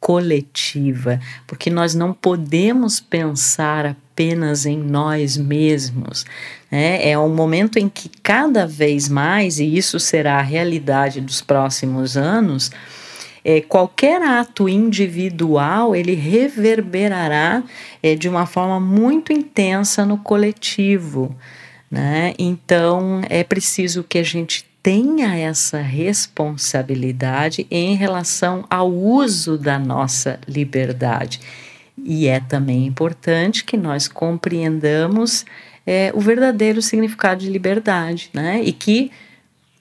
coletiva, 0.00 1.20
porque 1.46 1.68
nós 1.68 1.94
não 1.94 2.14
podemos 2.14 3.00
pensar 3.00 3.84
apenas 3.84 4.64
em 4.64 4.78
nós 4.78 5.36
mesmos. 5.36 6.24
Né? 6.70 7.06
É 7.06 7.18
um 7.18 7.34
momento 7.34 7.78
em 7.78 7.86
que 7.86 8.10
cada 8.22 8.66
vez 8.66 9.10
mais, 9.10 9.60
e 9.60 9.76
isso 9.76 10.00
será 10.00 10.38
a 10.38 10.42
realidade 10.42 11.20
dos 11.20 11.42
próximos 11.42 12.16
anos, 12.16 12.70
é, 13.44 13.60
qualquer 13.60 14.22
ato 14.22 14.68
individual 14.68 15.94
ele 15.94 16.14
reverberará 16.14 17.62
é, 18.02 18.14
de 18.14 18.28
uma 18.28 18.46
forma 18.46 18.78
muito 18.78 19.32
intensa 19.32 20.04
no 20.04 20.18
coletivo. 20.18 21.34
Né? 21.90 22.34
Então 22.38 23.20
é 23.28 23.42
preciso 23.42 24.04
que 24.04 24.18
a 24.18 24.22
gente 24.22 24.64
tenha 24.82 25.36
essa 25.36 25.78
responsabilidade 25.78 27.66
em 27.70 27.94
relação 27.94 28.64
ao 28.70 28.90
uso 28.90 29.58
da 29.58 29.78
nossa 29.78 30.38
liberdade. 30.48 31.40
E 32.02 32.26
é 32.26 32.40
também 32.40 32.86
importante 32.86 33.64
que 33.64 33.76
nós 33.76 34.08
compreendamos 34.08 35.44
é, 35.86 36.10
o 36.14 36.20
verdadeiro 36.20 36.80
significado 36.80 37.40
de 37.40 37.50
liberdade, 37.50 38.30
né? 38.32 38.62
E 38.62 38.72
que, 38.72 39.10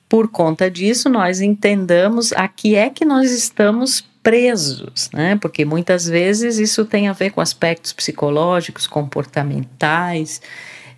por 0.09 0.27
conta 0.27 0.71
disso, 0.71 1.07
nós 1.07 1.39
entendamos 1.39 2.33
a 2.33 2.47
que 2.47 2.75
é 2.75 2.89
que 2.89 3.05
nós 3.05 3.31
estamos 3.31 4.03
presos, 4.23 5.09
né? 5.13 5.37
Porque 5.39 5.63
muitas 5.63 6.07
vezes 6.07 6.57
isso 6.57 6.83
tem 6.83 7.07
a 7.07 7.13
ver 7.13 7.29
com 7.29 7.39
aspectos 7.39 7.93
psicológicos, 7.93 8.87
comportamentais, 8.87 10.41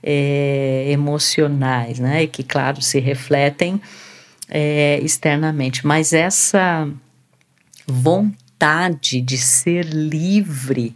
é, 0.02 0.86
emocionais, 0.88 2.00
né? 2.00 2.24
E 2.24 2.28
que, 2.28 2.42
claro, 2.42 2.82
se 2.82 3.00
refletem 3.00 3.82
é, 4.50 5.00
externamente. 5.04 5.86
Mas 5.86 6.14
essa 6.14 6.90
vontade 7.86 9.20
de 9.20 9.38
ser 9.38 9.86
livre, 9.86 10.96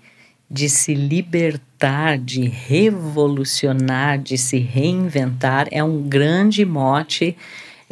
de 0.49 0.69
se 0.69 0.93
libertar, 0.93 2.17
de 2.17 2.47
revolucionar, 2.47 4.19
de 4.19 4.37
se 4.37 4.57
reinventar, 4.57 5.67
é 5.69 5.83
um 5.83 6.01
grande 6.01 6.63
mote 6.63 7.35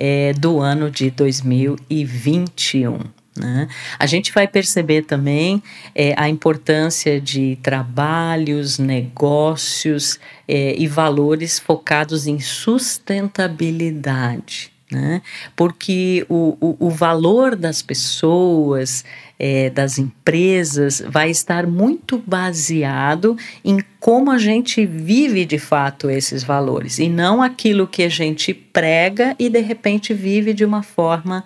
é, 0.05 0.33
do 0.33 0.59
ano 0.59 0.91
de 0.91 1.09
2021. 1.09 2.99
Né? 3.37 3.69
A 3.97 4.05
gente 4.05 4.33
vai 4.33 4.45
perceber 4.45 5.03
também 5.03 5.63
é, 5.95 6.13
a 6.17 6.27
importância 6.27 7.21
de 7.21 7.57
trabalhos, 7.63 8.77
negócios 8.77 10.19
é, 10.45 10.75
e 10.77 10.85
valores 10.87 11.57
focados 11.57 12.27
em 12.27 12.37
sustentabilidade. 12.37 14.72
Né? 14.93 15.23
Porque 15.55 16.23
o, 16.29 16.55
o, 16.61 16.87
o 16.87 16.89
valor 16.91 17.55
das 17.55 17.81
pessoas, 17.81 19.03
é, 19.39 19.71
das 19.71 19.97
empresas, 19.97 21.03
vai 21.05 21.31
estar 21.31 21.65
muito 21.65 22.21
baseado 22.23 23.35
em 23.65 23.79
como 23.99 24.29
a 24.29 24.37
gente 24.37 24.85
vive 24.85 25.45
de 25.45 25.57
fato 25.57 26.11
esses 26.11 26.43
valores 26.43 26.99
e 26.99 27.09
não 27.09 27.41
aquilo 27.41 27.87
que 27.87 28.03
a 28.03 28.09
gente 28.09 28.53
prega 28.53 29.35
e 29.39 29.49
de 29.49 29.61
repente 29.61 30.13
vive 30.13 30.53
de 30.53 30.63
uma 30.63 30.83
forma 30.83 31.43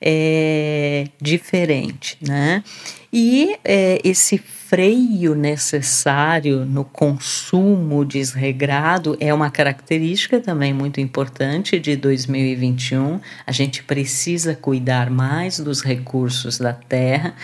é, 0.00 1.08
diferente, 1.20 2.16
né? 2.26 2.64
E 3.12 3.58
é, 3.62 4.00
esse 4.02 4.38
freio 4.70 5.34
necessário 5.34 6.64
no 6.64 6.84
consumo 6.84 8.04
desregrado 8.04 9.16
é 9.18 9.34
uma 9.34 9.50
característica 9.50 10.38
também 10.38 10.72
muito 10.72 11.00
importante 11.00 11.80
de 11.80 11.96
2021. 11.96 13.18
A 13.44 13.50
gente 13.50 13.82
precisa 13.82 14.54
cuidar 14.54 15.10
mais 15.10 15.58
dos 15.58 15.82
recursos 15.82 16.56
da 16.56 16.72
terra. 16.72 17.34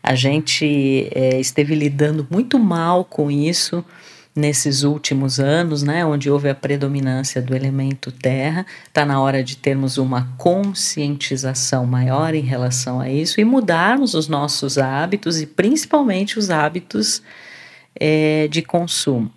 A 0.00 0.14
gente 0.14 1.08
é, 1.12 1.40
esteve 1.40 1.74
lidando 1.74 2.24
muito 2.30 2.60
mal 2.60 3.04
com 3.04 3.28
isso 3.28 3.84
nesses 4.34 4.84
últimos 4.84 5.40
anos, 5.40 5.82
né, 5.82 6.04
onde 6.04 6.30
houve 6.30 6.48
a 6.48 6.54
predominância 6.54 7.42
do 7.42 7.54
elemento 7.54 8.12
terra, 8.12 8.64
está 8.86 9.04
na 9.04 9.20
hora 9.20 9.42
de 9.42 9.56
termos 9.56 9.98
uma 9.98 10.32
conscientização 10.38 11.84
maior 11.84 12.34
em 12.34 12.42
relação 12.42 13.00
a 13.00 13.10
isso 13.10 13.40
e 13.40 13.44
mudarmos 13.44 14.14
os 14.14 14.28
nossos 14.28 14.78
hábitos 14.78 15.40
e 15.40 15.46
principalmente 15.46 16.38
os 16.38 16.50
hábitos 16.50 17.22
é, 17.98 18.46
de 18.48 18.62
consumo. 18.62 19.30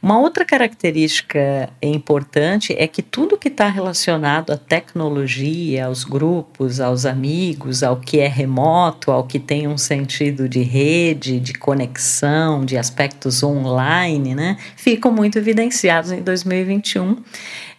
Uma 0.00 0.18
outra 0.18 0.44
característica 0.44 1.68
importante 1.82 2.74
é 2.78 2.86
que 2.86 3.02
tudo 3.02 3.36
que 3.36 3.48
está 3.48 3.68
relacionado 3.68 4.52
à 4.52 4.56
tecnologia, 4.56 5.86
aos 5.86 6.04
grupos, 6.04 6.80
aos 6.80 7.04
amigos, 7.04 7.82
ao 7.82 7.96
que 7.96 8.20
é 8.20 8.28
remoto, 8.28 9.10
ao 9.10 9.24
que 9.24 9.40
tem 9.40 9.66
um 9.66 9.76
sentido 9.76 10.48
de 10.48 10.62
rede, 10.62 11.40
de 11.40 11.52
conexão, 11.52 12.64
de 12.64 12.78
aspectos 12.78 13.42
online, 13.42 14.34
né, 14.34 14.56
ficam 14.76 15.10
muito 15.10 15.36
evidenciados 15.38 16.12
em 16.12 16.22
2021, 16.22 17.16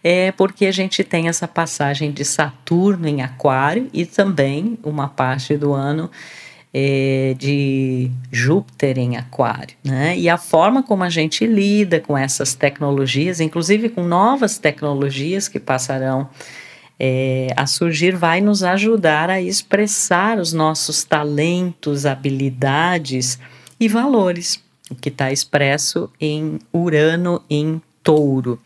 é 0.03 0.31
porque 0.33 0.65
a 0.65 0.71
gente 0.71 1.03
tem 1.03 1.27
essa 1.27 1.47
passagem 1.47 2.11
de 2.11 2.25
Saturno 2.25 3.07
em 3.07 3.21
Aquário 3.21 3.89
e 3.93 4.05
também 4.05 4.77
uma 4.83 5.07
parte 5.07 5.55
do 5.55 5.73
ano 5.73 6.09
é, 6.73 7.35
de 7.37 8.11
Júpiter 8.31 8.97
em 8.97 9.17
Aquário, 9.17 9.75
né? 9.83 10.17
E 10.17 10.29
a 10.29 10.37
forma 10.37 10.83
como 10.83 11.03
a 11.03 11.09
gente 11.09 11.45
lida 11.45 11.99
com 11.99 12.17
essas 12.17 12.53
tecnologias, 12.53 13.39
inclusive 13.39 13.89
com 13.89 14.03
novas 14.03 14.57
tecnologias 14.57 15.47
que 15.47 15.59
passarão 15.59 16.29
é, 16.99 17.47
a 17.55 17.65
surgir, 17.65 18.15
vai 18.15 18.41
nos 18.41 18.61
ajudar 18.61 19.29
a 19.29 19.41
expressar 19.41 20.37
os 20.37 20.53
nossos 20.53 21.03
talentos, 21.03 22.05
habilidades 22.05 23.39
e 23.79 23.87
valores, 23.87 24.61
o 24.91 24.95
que 24.95 25.09
está 25.09 25.31
expresso 25.31 26.09
em 26.19 26.59
Urano 26.73 27.41
em 27.49 27.81
Touro. 28.03 28.59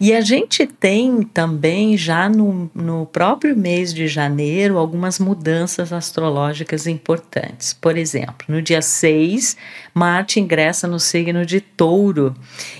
E 0.00 0.14
a 0.14 0.22
gente 0.22 0.66
tem 0.66 1.22
também, 1.22 1.94
já 1.94 2.26
no, 2.26 2.70
no 2.74 3.04
próprio 3.04 3.54
mês 3.54 3.92
de 3.92 4.08
janeiro, 4.08 4.78
algumas 4.78 5.18
mudanças 5.18 5.92
astrológicas 5.92 6.86
importantes. 6.86 7.74
Por 7.74 7.98
exemplo, 7.98 8.46
no 8.48 8.62
dia 8.62 8.80
6, 8.80 9.58
Marte 9.92 10.40
ingressa 10.40 10.88
no 10.88 10.98
signo 10.98 11.44
de 11.44 11.60
Touro 11.60 12.34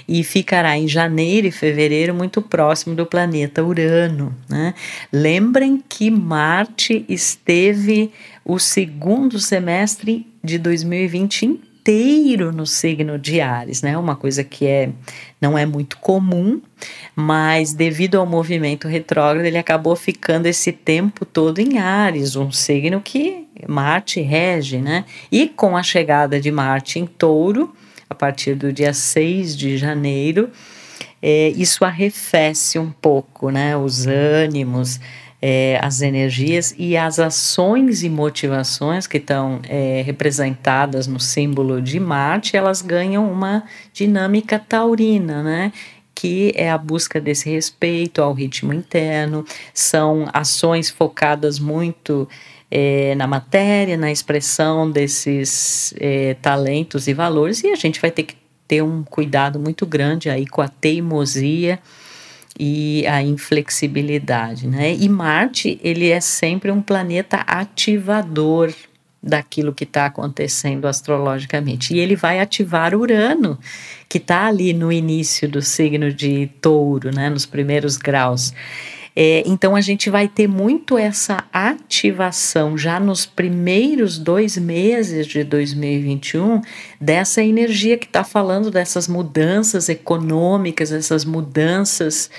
e 0.09 0.25
ficará 0.25 0.79
em 0.79 0.89
janeiro 0.89 1.47
e 1.47 1.53
fevereiro 1.53 2.15
muito 2.15 2.41
próximo 2.41 2.95
do 2.95 3.05
planeta 3.05 3.63
Urano. 3.63 4.35
Né? 4.49 4.73
Lembrem 5.13 5.85
que 5.87 6.11
Marte 6.11 7.05
esteve 7.07 8.11
o 8.47 8.59
segundo 8.59 9.39
semestre 9.39 10.27
de 10.43 10.57
2020 10.57 11.70
inteiro 11.91 12.53
no 12.53 12.67
signo 12.67 13.19
de 13.19 13.41
Ares, 13.41 13.83
né? 13.83 13.99
Uma 13.99 14.15
coisa 14.15 14.45
que 14.45 14.67
é 14.67 14.91
não 15.41 15.59
é 15.59 15.67
muito 15.67 15.99
comum, 15.99 16.61
mas 17.17 17.73
devido 17.73 18.17
ao 18.17 18.27
movimento 18.27 18.87
retrógrado, 18.87 19.45
ele 19.45 19.59
acabou 19.59 19.97
ficando 19.97 20.47
esse 20.47 20.71
tempo 20.71 21.25
todo 21.25 21.59
em 21.59 21.79
Ares, 21.79 22.37
um 22.37 22.53
signo 22.53 23.01
que 23.01 23.49
Marte 23.67 24.21
rege, 24.21 24.79
né? 24.79 25.05
E 25.33 25.49
com 25.49 25.77
a 25.77 25.83
chegada 25.83 26.41
de 26.41 26.51
Marte 26.53 26.99
em 26.99 27.07
Touro, 27.07 27.75
a 28.09 28.15
partir 28.15 28.55
do 28.55 28.73
dia 28.73 28.93
6 28.93 29.57
de 29.57 29.77
janeiro, 29.77 30.51
é, 31.21 31.49
isso 31.49 31.85
arrefece 31.85 32.79
um 32.79 32.91
pouco, 32.91 33.51
né? 33.51 33.77
Os 33.77 34.07
ânimos, 34.07 35.01
é, 35.43 35.79
as 35.83 36.03
energias 36.03 36.75
e 36.79 36.97
as 36.97 37.19
ações 37.19 38.03
e 38.03 38.09
motivações 38.09 39.07
que 39.07 39.17
estão 39.17 39.61
é, 39.69 40.03
representadas 40.05 41.07
no 41.07 41.19
símbolo 41.19 41.81
de 41.81 41.99
Marte, 41.99 42.57
elas 42.57 42.83
ganham 42.83 43.31
uma 43.31 43.65
dinâmica 43.93 44.59
taurina, 44.59 45.43
né? 45.43 45.73
que 46.15 46.53
é 46.55 46.71
a 46.71 46.77
busca 46.77 47.19
desse 47.19 47.49
respeito 47.49 48.21
ao 48.21 48.35
ritmo 48.35 48.75
interno, 48.75 49.43
são 49.73 50.29
ações 50.35 50.91
focadas 50.91 51.59
muito 51.59 52.29
é, 52.71 53.15
na 53.15 53.27
matéria, 53.27 53.97
na 53.97 54.13
expressão 54.13 54.91
desses 54.91 55.95
é, 55.99 56.35
talentos 56.35 57.09
e 57.09 57.15
valores, 57.15 57.65
e 57.65 57.69
a 57.69 57.75
gente 57.75 57.99
vai 57.99 58.11
ter 58.11 58.25
que 58.25 58.37
ter 58.69 58.83
um 58.83 59.03
cuidado 59.03 59.59
muito 59.59 59.87
grande 59.87 60.29
aí 60.29 60.47
com 60.47 60.61
a 60.61 60.69
teimosia 60.69 61.81
e 62.63 63.07
a 63.07 63.23
inflexibilidade, 63.23 64.69
né? 64.69 64.95
E 64.95 65.09
Marte, 65.09 65.81
ele 65.83 66.11
é 66.11 66.21
sempre 66.21 66.71
um 66.71 66.83
planeta 66.83 67.39
ativador 67.39 68.71
daquilo 69.23 69.73
que 69.73 69.85
está 69.85 70.05
acontecendo 70.05 70.87
astrologicamente. 70.87 71.95
E 71.95 71.99
ele 71.99 72.17
vai 72.17 72.39
ativar 72.39 72.95
Urano, 72.95 73.59
que 74.11 74.19
está 74.19 74.45
ali 74.45 74.75
no 74.75 74.93
início 74.93 75.49
do 75.49 75.63
signo 75.63 76.13
de 76.13 76.51
Touro, 76.61 77.11
né, 77.11 77.31
nos 77.31 77.47
primeiros 77.47 77.97
graus. 77.97 78.53
É, 79.15 79.43
então 79.45 79.75
a 79.75 79.81
gente 79.81 80.09
vai 80.09 80.29
ter 80.29 80.47
muito 80.47 80.97
essa 80.97 81.45
ativação 81.53 82.79
já 82.79 83.01
nos 83.01 83.27
primeiros 83.27 84.19
dois 84.19 84.57
meses 84.57 85.27
de 85.27 85.43
2021 85.43 86.61
dessa 87.01 87.43
energia 87.43 87.99
que 87.99 88.07
está 88.07 88.23
falando 88.23 88.71
dessas 88.71 89.09
mudanças 89.09 89.89
econômicas, 89.89 90.93
essas 90.93 91.25
mudanças 91.25 92.31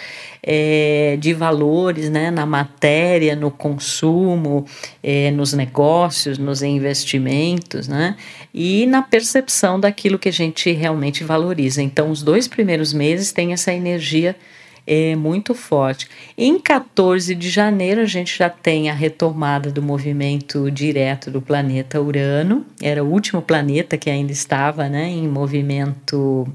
é, 0.43 1.17
de 1.19 1.33
valores 1.33 2.09
né, 2.09 2.31
na 2.31 2.45
matéria, 2.45 3.35
no 3.35 3.51
consumo, 3.51 4.65
é, 5.03 5.29
nos 5.31 5.53
negócios, 5.53 6.37
nos 6.37 6.63
investimentos, 6.63 7.87
né, 7.87 8.15
e 8.53 8.85
na 8.87 9.01
percepção 9.01 9.79
daquilo 9.79 10.17
que 10.17 10.29
a 10.29 10.33
gente 10.33 10.71
realmente 10.71 11.23
valoriza. 11.23 11.81
Então, 11.81 12.09
os 12.09 12.23
dois 12.23 12.47
primeiros 12.47 12.93
meses 12.93 13.31
têm 13.31 13.53
essa 13.53 13.73
energia 13.73 14.35
é 14.85 15.15
muito 15.15 15.53
forte. 15.53 16.09
Em 16.37 16.59
14 16.59 17.35
de 17.35 17.49
janeiro, 17.49 18.01
a 18.01 18.05
gente 18.05 18.37
já 18.37 18.49
tem 18.49 18.89
a 18.89 18.93
retomada 18.93 19.71
do 19.71 19.81
movimento 19.81 20.69
direto 20.71 21.29
do 21.29 21.41
planeta 21.41 22.01
Urano, 22.01 22.65
era 22.81 23.03
o 23.03 23.09
último 23.09 23.41
planeta 23.41 23.97
que 23.97 24.09
ainda 24.09 24.31
estava 24.31 24.89
né, 24.89 25.07
em 25.09 25.27
movimento 25.27 26.47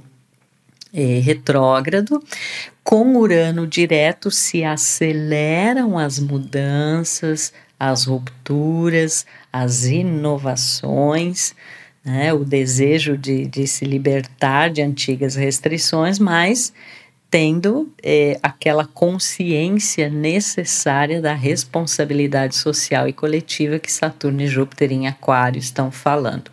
é, 0.92 1.20
retrógrado. 1.20 2.22
Com 2.82 3.16
Urano 3.16 3.66
direto 3.66 4.30
se 4.30 4.64
aceleram 4.64 5.98
as 5.98 6.18
mudanças, 6.18 7.52
as 7.78 8.04
rupturas, 8.04 9.26
as 9.52 9.84
inovações, 9.84 11.54
né, 12.04 12.32
o 12.32 12.44
desejo 12.44 13.18
de, 13.18 13.46
de 13.46 13.66
se 13.66 13.84
libertar 13.84 14.70
de 14.70 14.80
antigas 14.80 15.34
restrições, 15.34 16.18
mas 16.18 16.72
tendo 17.30 17.92
é, 18.02 18.38
aquela 18.42 18.84
consciência 18.84 20.08
necessária 20.08 21.20
da 21.20 21.34
responsabilidade 21.34 22.56
social 22.56 23.08
e 23.08 23.12
coletiva 23.12 23.78
que 23.78 23.90
Saturno 23.90 24.42
e 24.42 24.46
Júpiter 24.46 24.92
em 24.92 25.06
Aquário 25.06 25.58
estão 25.58 25.90
falando. 25.90 26.50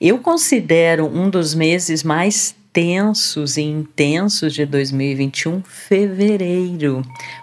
Eu 0.00 0.18
considero 0.18 1.06
um 1.06 1.30
dos 1.30 1.54
meses 1.54 2.02
mais 2.02 2.54
tensos 2.76 3.56
e 3.56 3.62
intensos 3.62 4.52
de 4.52 4.66
2021, 4.66 5.62
fevereiro. 5.62 7.00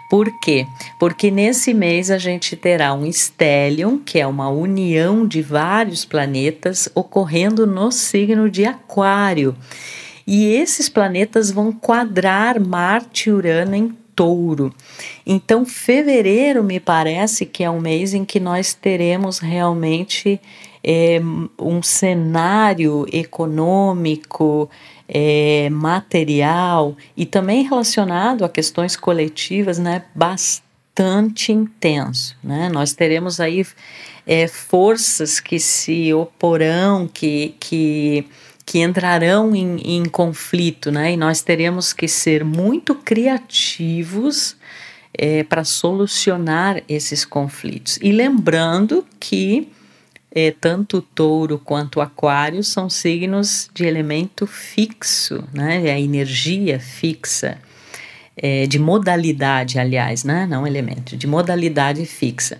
Por 0.08 0.28
quê? 0.38 0.64
Porque 1.00 1.28
nesse 1.28 1.74
mês 1.74 2.08
a 2.08 2.18
gente 2.18 2.54
terá 2.54 2.94
um 2.94 3.04
stellium, 3.04 3.98
que 3.98 4.20
é 4.20 4.26
uma 4.28 4.48
união 4.48 5.26
de 5.26 5.42
vários 5.42 6.04
planetas 6.04 6.88
ocorrendo 6.94 7.66
no 7.66 7.90
signo 7.90 8.48
de 8.48 8.64
Aquário. 8.64 9.56
E 10.26 10.46
esses 10.46 10.88
planetas 10.88 11.50
vão 11.50 11.72
quadrar 11.72 12.60
Marte 12.60 13.28
e 13.28 13.32
Urano 13.32 13.74
em 13.74 13.96
touro. 14.14 14.72
Então, 15.26 15.64
fevereiro 15.64 16.62
me 16.62 16.78
parece 16.80 17.44
que 17.44 17.64
é 17.64 17.70
um 17.70 17.80
mês 17.80 18.14
em 18.14 18.24
que 18.24 18.38
nós 18.38 18.72
teremos 18.72 19.38
realmente 19.38 20.40
é, 20.82 21.20
um 21.58 21.82
cenário 21.82 23.06
econômico, 23.12 24.70
é, 25.08 25.68
material 25.70 26.96
e 27.16 27.24
também 27.24 27.64
relacionado 27.64 28.44
a 28.44 28.48
questões 28.48 28.96
coletivas, 28.96 29.78
né, 29.78 30.04
bastante 30.14 31.52
intenso, 31.52 32.36
né? 32.42 32.68
Nós 32.68 32.92
teremos 32.92 33.40
aí 33.40 33.66
é, 34.26 34.46
forças 34.46 35.40
que 35.40 35.58
se 35.58 36.12
oporão, 36.14 37.08
que, 37.08 37.54
que, 37.58 38.26
que 38.74 38.80
entrarão 38.80 39.54
em, 39.54 39.76
em 39.84 40.04
conflito, 40.04 40.90
né? 40.90 41.12
E 41.12 41.16
nós 41.16 41.42
teremos 41.42 41.92
que 41.92 42.08
ser 42.08 42.44
muito 42.44 42.96
criativos 42.96 44.56
é, 45.16 45.44
para 45.44 45.62
solucionar 45.62 46.82
esses 46.88 47.24
conflitos. 47.24 48.00
E 48.02 48.10
lembrando 48.10 49.06
que 49.20 49.68
é, 50.28 50.50
tanto 50.50 51.00
touro 51.00 51.56
quanto 51.56 52.00
aquário 52.00 52.64
são 52.64 52.90
signos 52.90 53.70
de 53.72 53.84
elemento 53.84 54.44
fixo, 54.44 55.44
né? 55.52 55.86
É 55.86 55.92
a 55.92 56.00
energia 56.00 56.80
fixa, 56.80 57.58
é, 58.36 58.66
de 58.66 58.80
modalidade, 58.80 59.78
aliás, 59.78 60.24
né? 60.24 60.48
Não 60.50 60.66
elemento, 60.66 61.16
de 61.16 61.28
modalidade 61.28 62.04
fixa. 62.06 62.58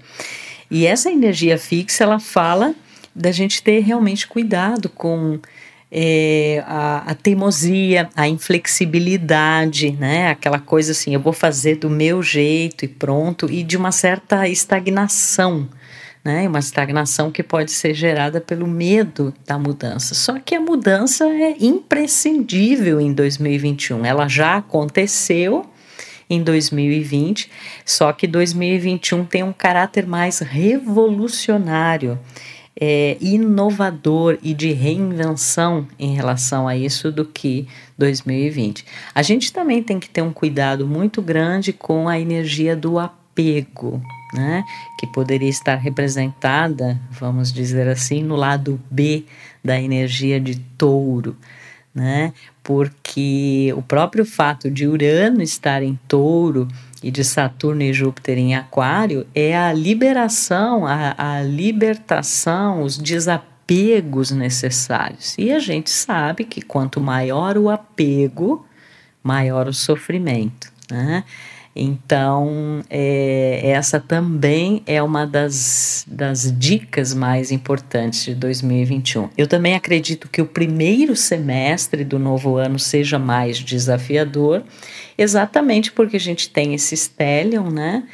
E 0.71 0.87
essa 0.87 1.11
energia 1.11 1.59
fixa, 1.59 2.05
ela 2.05 2.21
fala 2.21 2.73
da 3.13 3.33
gente 3.33 3.61
ter 3.65 3.81
realmente 3.81 4.29
cuidado 4.29 4.89
com 4.89 5.41
é, 5.97 6.65
a, 6.67 7.13
a, 7.13 7.15
teimosia, 7.15 8.11
a 8.17 8.27
inflexibilidade, 8.27 9.93
né? 9.93 10.29
Aquela 10.31 10.59
coisa 10.59 10.91
assim, 10.91 11.15
eu 11.15 11.21
vou 11.21 11.33
fazer 11.33 11.77
do 11.77 11.89
meu 11.89 12.21
jeito 12.21 12.85
e 12.85 12.89
pronto, 12.89 13.49
e 13.49 13.63
de 13.63 13.77
uma 13.77 13.93
certa 13.93 14.49
estagnação 14.49 15.69
né? 16.25 16.49
Uma 16.49 16.59
estagnação 16.59 17.31
que 17.31 17.43
pode 17.43 17.71
ser 17.71 17.93
gerada 17.93 18.41
pelo 18.41 18.67
medo 18.67 19.35
da 19.47 19.59
mudança. 19.59 20.15
Só 20.15 20.39
que 20.39 20.55
a 20.55 20.61
mudança 20.61 21.27
é 21.27 21.55
imprescindível 21.61 22.99
em 22.99 23.13
2021. 23.13 24.07
Ela 24.07 24.27
já 24.27 24.57
aconteceu 24.57 25.67
em 26.31 26.43
2020, 26.43 27.51
só 27.85 28.11
que 28.11 28.27
2021 28.27 29.27
tem 29.27 29.43
um 29.43 29.53
caráter 29.53 30.07
mais 30.07 30.39
revolucionário. 30.39 32.19
É, 32.81 33.17
inovador 33.21 34.37
e 34.43 34.53
de 34.53 34.73
reinvenção 34.73 35.87
em 35.97 36.15
relação 36.15 36.67
a 36.67 36.77
isso 36.77 37.13
do 37.13 37.25
que 37.25 37.69
2020. 37.97 38.85
A 39.15 39.23
gente 39.23 39.53
também 39.53 39.83
tem 39.83 40.01
que 40.01 40.11
ter 40.11 40.23
um 40.23 40.33
cuidado 40.33 40.87
muito 40.87 41.23
grande 41.23 41.73
com 41.73 42.09
a 42.09 42.19
energia 42.19 42.75
do 42.75 42.99
apego, 42.99 44.03
né, 44.35 44.65
que 44.99 45.07
poderia 45.07 45.49
estar 45.49 45.77
representada, 45.77 47.01
vamos 47.13 47.53
dizer 47.53 47.87
assim, 47.87 48.23
no 48.23 48.35
lado 48.35 48.81
B 48.91 49.25
da 49.65 49.81
energia 49.81 50.41
de 50.41 50.57
touro, 50.77 51.37
né, 51.95 52.33
porque 52.65 53.73
o 53.77 53.83
próprio 53.83 54.25
fato 54.25 54.69
de 54.69 54.87
Urano 54.87 55.43
estar 55.43 55.83
em 55.83 55.99
touro 56.09 56.67
e 57.05 57.11
de 57.11 57.23
Saturno 57.23 57.83
e 57.83 57.93
Júpiter 57.93 58.39
em 58.39 58.55
Aquário 58.55 59.27
é 59.35 59.55
a 59.55 59.75
liberação, 59.75 60.87
a, 60.87 61.15
a 61.19 61.43
libertação, 61.43 62.83
os 62.83 62.97
desapegos 62.97 64.31
necessários. 64.31 65.35
E 65.37 65.53
a 65.53 65.59
gente 65.59 65.91
sabe 65.91 66.45
que 66.45 66.63
quanto 66.63 67.03
maior 67.03 67.59
o 67.59 67.69
apego, 67.69 68.67
maior 69.23 69.69
o 69.69 69.75
sofrimento. 69.75 70.73
Né? 70.91 71.25
Então, 71.77 72.83
é, 72.89 73.61
essa 73.65 73.99
também 73.99 74.81
é 74.87 75.03
uma 75.03 75.27
das, 75.27 76.05
das 76.07 76.57
dicas 76.57 77.13
mais 77.13 77.51
importantes 77.51 78.25
de 78.25 78.35
2021. 78.35 79.31
Eu 79.37 79.49
também 79.49 79.75
acredito 79.75 80.29
que 80.29 80.41
o 80.41 80.47
primeiro 80.47 81.17
semestre 81.17 82.05
do 82.05 82.17
novo 82.17 82.57
ano 82.57 82.79
seja 82.79 83.19
mais 83.19 83.59
desafiador, 83.59 84.63
exatamente 85.19 85.91
porque 85.91 86.17
a 86.17 86.21
gente 86.21 86.49
tem 86.49 86.75
esse 86.75 86.97
stellium, 86.97 87.71
né? 87.71 88.05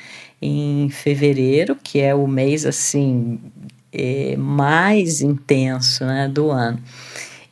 Em 0.40 0.88
fevereiro, 0.88 1.76
que 1.76 2.00
é 2.00 2.14
o 2.14 2.26
mês 2.26 2.64
assim 2.64 3.38
é, 3.92 4.36
mais 4.38 5.20
intenso 5.20 6.04
né, 6.06 6.28
do 6.28 6.50
ano. 6.50 6.80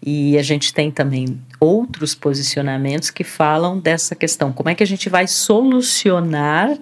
E 0.02 0.38
a 0.38 0.42
gente 0.42 0.72
tem 0.72 0.90
também 0.90 1.38
outros 1.60 2.14
posicionamentos 2.14 3.10
que 3.10 3.24
falam 3.24 3.78
dessa 3.78 4.14
questão: 4.14 4.52
como 4.52 4.68
é 4.68 4.74
que 4.74 4.82
a 4.82 4.86
gente 4.86 5.08
vai 5.08 5.26
solucionar 5.26 6.76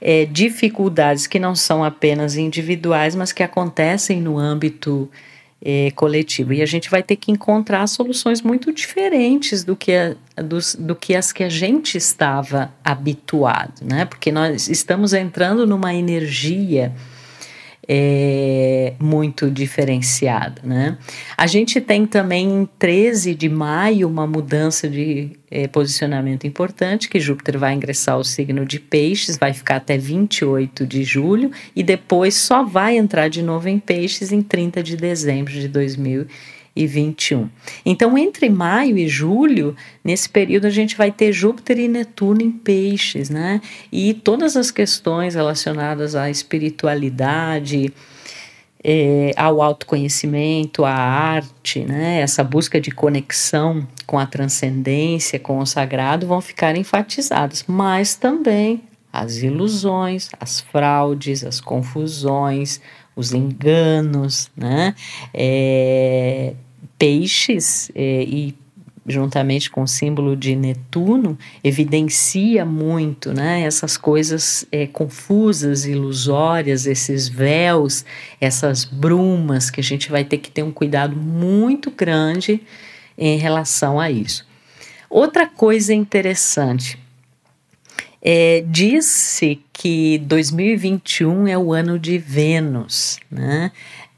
é, 0.00 0.24
dificuldades 0.24 1.26
que 1.26 1.38
não 1.38 1.54
são 1.54 1.84
apenas 1.84 2.36
individuais, 2.36 3.14
mas 3.14 3.32
que 3.32 3.42
acontecem 3.42 4.20
no 4.20 4.38
âmbito 4.38 5.10
é, 5.62 5.90
coletivo. 5.90 6.54
E 6.54 6.62
a 6.62 6.66
gente 6.66 6.90
vai 6.90 7.02
ter 7.02 7.16
que 7.16 7.30
encontrar 7.30 7.86
soluções 7.86 8.40
muito 8.40 8.72
diferentes 8.72 9.62
do 9.62 9.76
que, 9.76 9.92
a, 9.92 10.16
do, 10.42 10.58
do 10.78 10.94
que 10.96 11.14
as 11.14 11.32
que 11.32 11.44
a 11.44 11.48
gente 11.48 11.98
estava 11.98 12.72
habituado, 12.82 13.82
né? 13.82 14.06
Porque 14.06 14.32
nós 14.32 14.68
estamos 14.68 15.12
entrando 15.12 15.66
numa 15.66 15.94
energia 15.94 16.94
é, 17.92 18.94
muito 19.00 19.50
diferenciada. 19.50 20.62
Né? 20.62 20.96
A 21.36 21.48
gente 21.48 21.80
tem 21.80 22.06
também 22.06 22.48
em 22.48 22.68
13 22.78 23.34
de 23.34 23.48
maio 23.48 24.06
uma 24.06 24.28
mudança 24.28 24.88
de 24.88 25.32
é, 25.50 25.66
posicionamento 25.66 26.46
importante, 26.46 27.08
que 27.08 27.18
Júpiter 27.18 27.58
vai 27.58 27.74
ingressar 27.74 28.16
o 28.16 28.22
signo 28.22 28.64
de 28.64 28.78
Peixes, 28.78 29.36
vai 29.36 29.52
ficar 29.52 29.76
até 29.76 29.98
28 29.98 30.86
de 30.86 31.02
julho 31.02 31.50
e 31.74 31.82
depois 31.82 32.36
só 32.36 32.62
vai 32.62 32.96
entrar 32.96 33.28
de 33.28 33.42
novo 33.42 33.68
em 33.68 33.80
Peixes 33.80 34.30
em 34.30 34.40
30 34.40 34.84
de 34.84 34.96
dezembro 34.96 35.52
de 35.52 35.66
2020 35.66 36.59
e 36.74 36.86
21. 36.86 37.48
Então, 37.84 38.16
entre 38.16 38.48
maio 38.48 38.96
e 38.96 39.08
julho, 39.08 39.74
nesse 40.04 40.28
período, 40.28 40.66
a 40.66 40.70
gente 40.70 40.96
vai 40.96 41.10
ter 41.10 41.32
Júpiter 41.32 41.78
e 41.78 41.88
Netuno 41.88 42.42
em 42.42 42.50
peixes, 42.50 43.28
né? 43.28 43.60
E 43.90 44.14
todas 44.14 44.56
as 44.56 44.70
questões 44.70 45.34
relacionadas 45.34 46.14
à 46.14 46.30
espiritualidade, 46.30 47.92
é, 48.82 49.32
ao 49.36 49.60
autoconhecimento, 49.60 50.84
à 50.84 50.92
arte, 50.92 51.80
né? 51.80 52.20
Essa 52.20 52.42
busca 52.42 52.80
de 52.80 52.90
conexão 52.90 53.86
com 54.06 54.18
a 54.18 54.26
transcendência, 54.26 55.38
com 55.38 55.58
o 55.58 55.66
sagrado, 55.66 56.26
vão 56.26 56.40
ficar 56.40 56.76
enfatizadas, 56.76 57.64
mas 57.66 58.14
também 58.14 58.82
as 59.12 59.38
ilusões, 59.38 60.28
as 60.38 60.60
fraudes, 60.60 61.44
as 61.44 61.60
confusões, 61.60 62.80
os 63.14 63.32
enganos, 63.32 64.50
né? 64.56 64.94
É, 65.34 66.54
peixes 66.98 67.90
é, 67.94 68.22
e 68.22 68.54
juntamente 69.06 69.70
com 69.70 69.82
o 69.82 69.88
símbolo 69.88 70.36
de 70.36 70.54
Netuno 70.54 71.36
evidencia 71.64 72.64
muito, 72.64 73.32
né? 73.32 73.62
Essas 73.62 73.96
coisas 73.96 74.66
é, 74.70 74.86
confusas, 74.86 75.84
ilusórias, 75.84 76.86
esses 76.86 77.28
véus, 77.28 78.04
essas 78.40 78.84
brumas 78.84 79.70
que 79.70 79.80
a 79.80 79.84
gente 79.84 80.10
vai 80.10 80.24
ter 80.24 80.38
que 80.38 80.50
ter 80.50 80.62
um 80.62 80.70
cuidado 80.70 81.16
muito 81.16 81.90
grande 81.90 82.62
em 83.16 83.38
relação 83.38 83.98
a 83.98 84.10
isso. 84.10 84.46
Outra 85.08 85.46
coisa 85.46 85.92
interessante 85.92 86.99
É, 88.22 88.62
Diz-se 88.66 89.60
que 89.72 90.18
2021 90.18 91.48
é 91.48 91.56
o 91.56 91.72
ano 91.72 91.98
de 91.98 92.18
Vênus, 92.18 93.18
né? 93.30 93.72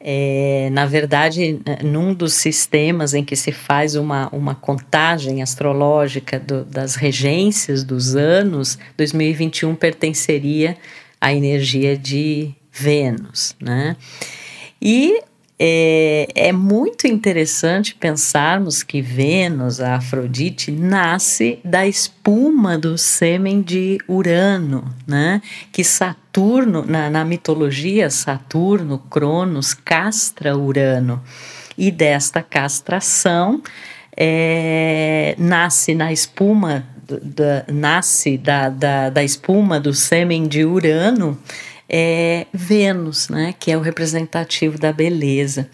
É, 0.05 0.69
na 0.73 0.85
verdade, 0.85 1.61
num 1.85 2.13
dos 2.13 2.33
sistemas 2.33 3.15
em 3.15 3.25
que 3.25 3.37
se 3.37 3.53
faz 3.53 3.95
uma, 3.95 4.29
uma 4.31 4.53
contagem 4.53 5.41
astrológica 5.41 6.41
do, 6.41 6.65
das 6.65 6.97
regências 6.97 7.85
dos 7.85 8.17
anos, 8.17 8.77
2021 8.97 9.77
pertenceria 9.77 10.77
à 11.21 11.33
energia 11.33 11.97
de 11.97 12.53
Vênus, 12.73 13.55
né? 13.61 13.97
E 14.81 15.23
é, 15.65 16.27
é, 16.35 16.53
muito 16.53 17.07
interessante 17.07 17.95
pensarmos 17.95 18.83
que 18.83 19.01
Vênus, 19.01 19.81
a 19.81 19.95
Afrodite, 19.95 20.73
nasce 20.73 21.61
da 21.65 21.87
espuma 21.87 22.77
do 22.77 22.99
sêmen 22.99 23.63
de 23.63 23.97
Urano, 24.09 24.93
né? 25.07 25.41
Que 25.71 25.85
Saturno, 25.85 26.85
na, 26.85 27.09
na 27.09 27.25
mitologia, 27.25 28.11
Saturno, 28.11 28.99
Cronos, 29.09 29.73
castra 29.73 30.59
Urano. 30.59 31.23
E 31.79 31.93
desta 31.93 32.43
castração 32.43 33.63
é, 34.17 35.37
nasce 35.39 35.95
na 35.95 36.13
espuma, 36.13 36.85
da, 37.23 37.65
nasce 37.73 38.37
da, 38.37 38.69
da, 38.69 39.11
da 39.11 39.23
espuma 39.23 39.79
do 39.79 39.95
sêmen 39.95 40.49
de 40.49 40.65
Urano 40.65 41.39
é 41.93 42.47
Vênus, 42.53 43.29
né, 43.29 43.55
que 43.61 43.71
é 43.71 43.77
o 43.77 43.81
representativo 43.81 44.79
da 44.79 44.93
beleza. 44.93 45.69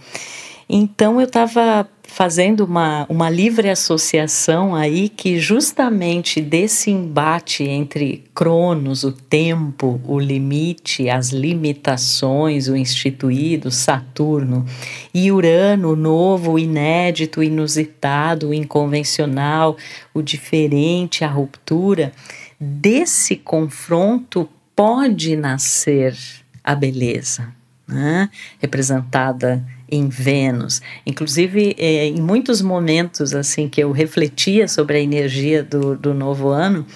Então 0.68 1.18
eu 1.18 1.26
estava 1.26 1.88
fazendo 2.02 2.64
uma, 2.64 3.06
uma 3.08 3.30
livre 3.30 3.70
associação 3.70 4.74
aí 4.74 5.08
que 5.08 5.38
justamente 5.38 6.40
desse 6.40 6.90
embate 6.90 7.64
entre 7.64 8.24
Cronos, 8.34 9.04
o 9.04 9.12
tempo, 9.12 10.00
o 10.04 10.18
limite, 10.18 11.08
as 11.08 11.30
limitações, 11.30 12.68
o 12.68 12.76
instituído, 12.76 13.70
Saturno, 13.70 14.66
e 15.14 15.30
Urano, 15.32 15.92
o 15.92 15.96
novo, 15.96 16.52
o 16.52 16.58
inédito, 16.58 17.40
o 17.40 17.44
inusitado, 17.44 18.48
o 18.48 18.54
inconvencional, 18.54 19.76
o 20.12 20.20
diferente, 20.20 21.24
a 21.24 21.28
ruptura, 21.28 22.12
desse 22.58 23.36
confronto 23.36 24.48
pode 24.78 25.34
nascer 25.34 26.16
a 26.62 26.72
beleza, 26.72 27.52
né? 27.84 28.30
representada 28.60 29.66
em 29.90 30.08
Vênus. 30.08 30.80
Inclusive, 31.04 31.74
é, 31.76 32.06
em 32.06 32.20
muitos 32.20 32.62
momentos 32.62 33.34
assim 33.34 33.68
que 33.68 33.82
eu 33.82 33.90
refletia 33.90 34.68
sobre 34.68 34.98
a 34.98 35.00
energia 35.00 35.64
do, 35.64 35.96
do 35.96 36.14
novo 36.14 36.50
ano, 36.50 36.86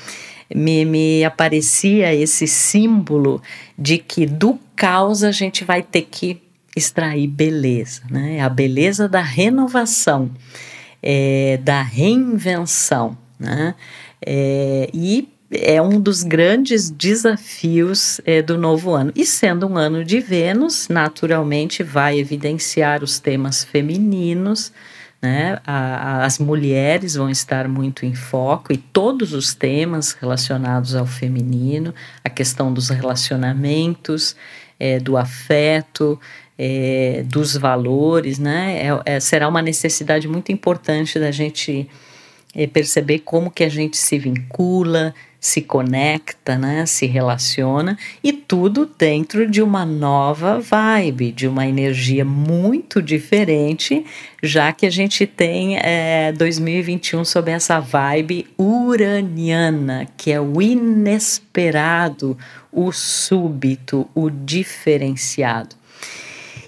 me, 0.55 0.85
me 0.85 1.25
aparecia 1.25 2.15
esse 2.15 2.47
símbolo 2.47 3.43
de 3.77 3.99
que 3.99 4.27
do 4.27 4.61
caos 4.77 5.25
a 5.25 5.33
gente 5.33 5.65
vai 5.65 5.83
ter 5.83 6.03
que 6.03 6.41
extrair 6.77 7.27
beleza, 7.27 8.03
né? 8.09 8.41
A 8.41 8.49
beleza 8.49 9.09
da 9.09 9.23
renovação, 9.23 10.31
é, 11.03 11.59
da 11.65 11.83
reinvenção, 11.83 13.19
né? 13.41 13.75
É, 14.25 14.89
e 14.95 15.32
é 15.53 15.81
um 15.81 16.01
dos 16.01 16.23
grandes 16.23 16.91
desafios 16.91 18.21
é, 18.25 18.41
do 18.41 18.57
novo 18.57 18.93
ano. 18.93 19.13
E 19.15 19.27
sendo 19.27 19.67
um 19.67 19.77
ano 19.77 20.05
de 20.05 20.21
Vênus, 20.21 20.89
naturalmente 20.89 21.83
vai 21.83 22.19
evidenciar 22.19 23.05
os 23.05 23.19
temas 23.19 23.63
femininos, 23.63 24.73
né? 25.21 25.61
A, 25.65 25.75
a, 25.75 26.25
as 26.25 26.39
mulheres 26.39 27.15
vão 27.15 27.31
estar 27.31 27.69
muito 27.69 28.05
em 28.05 28.15
foco 28.15 28.73
e 28.73 28.77
todos 28.77 29.33
os 29.33 29.55
temas 29.55 30.13
relacionados 30.13 30.97
ao 30.97 31.07
feminino, 31.07 31.95
a 32.25 32.29
questão 32.31 32.73
dos 32.73 32.89
relacionamentos, 32.89 34.35
é, 34.81 34.99
do 34.99 35.17
afeto, 35.17 36.19
é, 36.59 37.25
dos 37.27 37.57
valores, 37.57 38.39
né? 38.39 38.89
É, 39.07 39.17
é 39.17 39.21
será 39.21 39.49
uma 39.49 39.63
necessidade 39.63 40.27
muito 40.27 40.51
importante 40.51 41.21
da 41.21 41.31
gente 41.31 41.89
é, 42.55 42.67
perceber 42.67 43.21
como 43.21 43.51
que 43.51 43.65
a 43.65 43.69
gente 43.69 43.97
se 43.97 44.19
vincula, 44.19 45.15
se 45.43 45.61
conecta, 45.61 46.57
né, 46.57 46.87
se 46.87 47.05
relaciona 47.05 47.99
e 48.23 48.33
tudo 48.33 48.89
dentro 48.97 49.51
de 49.51 49.61
uma 49.61 49.85
nova 49.85 50.61
vibe, 50.61 51.33
de 51.33 51.49
uma 51.49 51.67
energia 51.67 52.25
muito 52.25 53.03
diferente, 53.03 54.07
já 54.41 54.73
que 54.73 54.87
a 54.87 54.91
gente 54.91 55.27
tem 55.27 55.79
é, 55.79 56.31
2021 56.31 57.25
sob 57.25 57.51
essa 57.51 57.81
vibe 57.81 58.47
uraniana, 58.57 60.07
que 60.17 60.31
é 60.31 60.41
o 60.41 60.63
inesperado, 60.63 62.39
o 62.71 62.93
súbito, 62.93 64.09
o 64.15 64.31
diferenciado. 64.31 65.75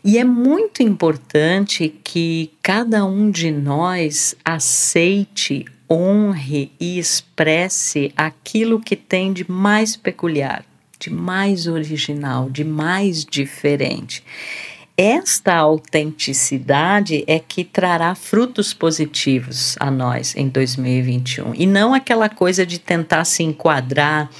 E 0.02 0.18
é 0.18 0.24
muito 0.24 0.82
importante 0.82 1.94
que 2.02 2.50
cada 2.60 3.06
um 3.06 3.30
de 3.30 3.52
nós 3.52 4.34
aceite 4.44 5.64
honre 5.90 6.72
e 6.80 6.98
expresse 6.98 8.12
aquilo 8.16 8.80
que 8.80 8.96
tem 8.96 9.32
de 9.32 9.50
mais 9.50 9.96
peculiar, 9.96 10.64
de 10.98 11.10
mais 11.10 11.66
original, 11.66 12.48
de 12.50 12.64
mais 12.64 13.24
diferente. 13.24 14.22
Esta 14.96 15.56
autenticidade 15.56 17.24
é 17.26 17.40
que 17.40 17.64
trará 17.64 18.14
frutos 18.14 18.72
positivos 18.72 19.74
a 19.80 19.90
nós 19.90 20.36
em 20.36 20.48
2021 20.48 21.52
e 21.54 21.66
não 21.66 21.92
aquela 21.92 22.28
coisa 22.28 22.64
de 22.64 22.78
tentar 22.78 23.24
se 23.24 23.42
enquadrar 23.42 24.30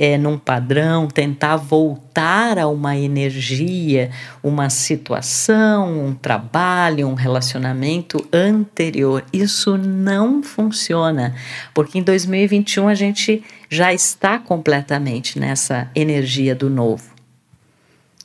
é, 0.00 0.16
num 0.16 0.38
padrão, 0.38 1.06
tentar 1.06 1.56
voltar 1.56 2.58
a 2.58 2.66
uma 2.66 2.96
energia, 2.96 4.10
uma 4.42 4.70
situação, 4.70 6.06
um 6.06 6.14
trabalho, 6.14 7.06
um 7.06 7.12
relacionamento 7.12 8.26
anterior. 8.32 9.22
Isso 9.30 9.76
não 9.76 10.42
funciona, 10.42 11.34
porque 11.74 11.98
em 11.98 12.02
2021 12.02 12.88
a 12.88 12.94
gente 12.94 13.44
já 13.68 13.92
está 13.92 14.38
completamente 14.38 15.38
nessa 15.38 15.90
energia 15.94 16.54
do 16.54 16.70
novo. 16.70 17.10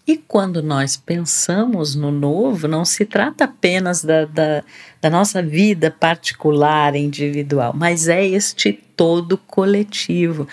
E 0.07 0.15
quando 0.15 0.63
nós 0.63 0.95
pensamos 0.95 1.93
no 1.93 2.11
novo, 2.11 2.69
não 2.69 2.85
se 2.85 3.03
trata 3.05 3.45
apenas 3.45 4.01
da, 4.01 4.23
da, 4.23 4.63
da, 5.01 5.09
nossa 5.09 5.41
vida 5.41 5.91
particular, 5.91 6.95
individual, 6.95 7.73
mas 7.75 8.07
é 8.07 8.23
este 8.23 8.71
todo 8.71 9.35
coletivo 9.35 10.47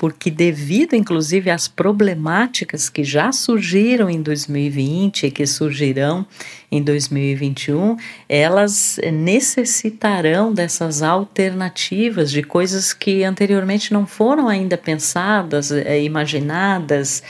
porque 0.00 0.30
devido 0.30 0.94
inclusive 0.94 1.50
às 1.50 1.68
problemáticas 1.68 2.88
que 2.88 3.04
já 3.04 3.30
surgiram 3.32 4.08
em 4.08 4.22
2020 4.22 5.26
e 5.26 5.30
que 5.30 5.46
surgirão 5.46 6.26
em 6.72 6.82
2021, 6.82 7.98
elas 8.26 8.98
necessitarão 9.12 10.54
dessas 10.54 11.02
alternativas 11.02 12.30
de 12.30 12.42
coisas 12.42 12.94
que 12.94 13.22
anteriormente 13.24 13.92
não 13.92 14.06
foram 14.06 14.48
ainda 14.48 14.78
pensadas, 14.78 15.70
é, 15.70 16.02
imaginadas. 16.02 17.22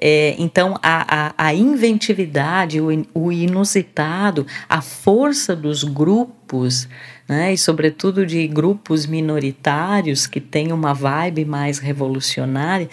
É, 0.00 0.36
então, 0.38 0.78
a, 0.80 1.26
a, 1.26 1.34
a 1.36 1.54
inventividade, 1.54 2.80
o, 2.80 2.86
o 3.12 3.32
inusitado, 3.32 4.46
a 4.68 4.80
força 4.80 5.56
dos 5.56 5.82
grupos, 5.82 6.88
né, 7.32 7.54
e 7.54 7.56
sobretudo 7.56 8.26
de 8.26 8.46
grupos 8.46 9.06
minoritários 9.06 10.26
que 10.26 10.38
têm 10.38 10.70
uma 10.70 10.92
vibe 10.92 11.46
mais 11.46 11.78
revolucionária. 11.78 12.90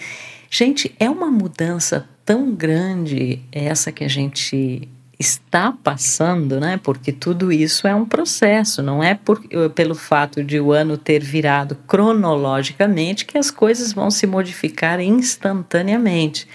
Gente, 0.48 0.94
é 0.98 1.10
uma 1.10 1.30
mudança 1.30 2.08
tão 2.24 2.54
grande 2.54 3.40
essa 3.52 3.92
que 3.92 4.02
a 4.02 4.08
gente 4.08 4.88
está 5.18 5.70
passando, 5.70 6.58
né? 6.58 6.80
Porque 6.82 7.12
tudo 7.12 7.52
isso 7.52 7.86
é 7.86 7.94
um 7.94 8.06
processo, 8.06 8.82
não 8.82 9.04
é 9.04 9.14
por, 9.14 9.38
pelo 9.74 9.94
fato 9.94 10.42
de 10.42 10.58
o 10.58 10.72
ano 10.72 10.96
ter 10.96 11.22
virado 11.22 11.76
cronologicamente 11.86 13.26
que 13.26 13.36
as 13.36 13.50
coisas 13.50 13.92
vão 13.92 14.10
se 14.10 14.26
modificar 14.26 14.98
instantaneamente 15.00 16.48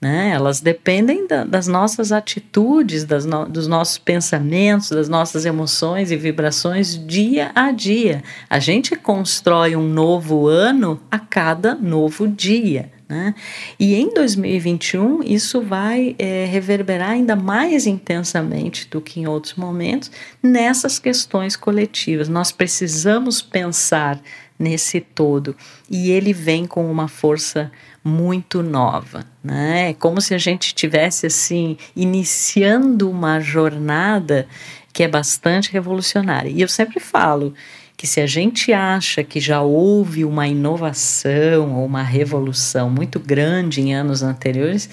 né? 0.00 0.30
Elas 0.30 0.60
dependem 0.60 1.26
da, 1.26 1.44
das 1.44 1.66
nossas 1.66 2.12
atitudes, 2.12 3.04
das 3.04 3.24
no, 3.24 3.46
dos 3.46 3.66
nossos 3.66 3.98
pensamentos, 3.98 4.90
das 4.90 5.08
nossas 5.08 5.46
emoções 5.46 6.10
e 6.10 6.16
vibrações 6.16 6.98
dia 7.06 7.50
a 7.54 7.70
dia. 7.72 8.22
A 8.48 8.58
gente 8.58 8.96
constrói 8.96 9.74
um 9.76 9.88
novo 9.88 10.46
ano 10.46 11.00
a 11.10 11.18
cada 11.18 11.74
novo 11.74 12.28
dia. 12.28 12.92
Né? 13.08 13.34
E 13.78 13.94
em 13.94 14.12
2021 14.14 15.22
isso 15.22 15.60
vai 15.60 16.16
é, 16.18 16.46
reverberar 16.46 17.10
ainda 17.10 17.36
mais 17.36 17.86
intensamente 17.86 18.88
do 18.88 19.00
que 19.00 19.20
em 19.20 19.26
outros 19.26 19.54
momentos 19.54 20.10
nessas 20.42 20.98
questões 20.98 21.54
coletivas. 21.54 22.28
Nós 22.28 22.50
precisamos 22.50 23.42
pensar 23.42 24.20
nesse 24.58 25.00
todo 25.00 25.56
e 25.90 26.10
ele 26.10 26.32
vem 26.32 26.66
com 26.66 26.90
uma 26.90 27.08
força 27.08 27.70
muito 28.02 28.62
nova, 28.62 29.24
né? 29.42 29.90
É 29.90 29.94
como 29.94 30.20
se 30.20 30.34
a 30.34 30.38
gente 30.38 30.74
tivesse 30.74 31.26
assim 31.26 31.76
iniciando 31.96 33.10
uma 33.10 33.40
jornada 33.40 34.46
que 34.92 35.02
é 35.02 35.08
bastante 35.08 35.72
revolucionária. 35.72 36.50
E 36.50 36.60
eu 36.60 36.68
sempre 36.68 37.00
falo 37.00 37.54
que 37.96 38.06
se 38.06 38.20
a 38.20 38.26
gente 38.26 38.72
acha 38.72 39.24
que 39.24 39.40
já 39.40 39.62
houve 39.62 40.24
uma 40.24 40.46
inovação 40.46 41.74
ou 41.76 41.86
uma 41.86 42.02
revolução 42.02 42.90
muito 42.90 43.18
grande 43.18 43.80
em 43.80 43.94
anos 43.94 44.22
anteriores, 44.22 44.88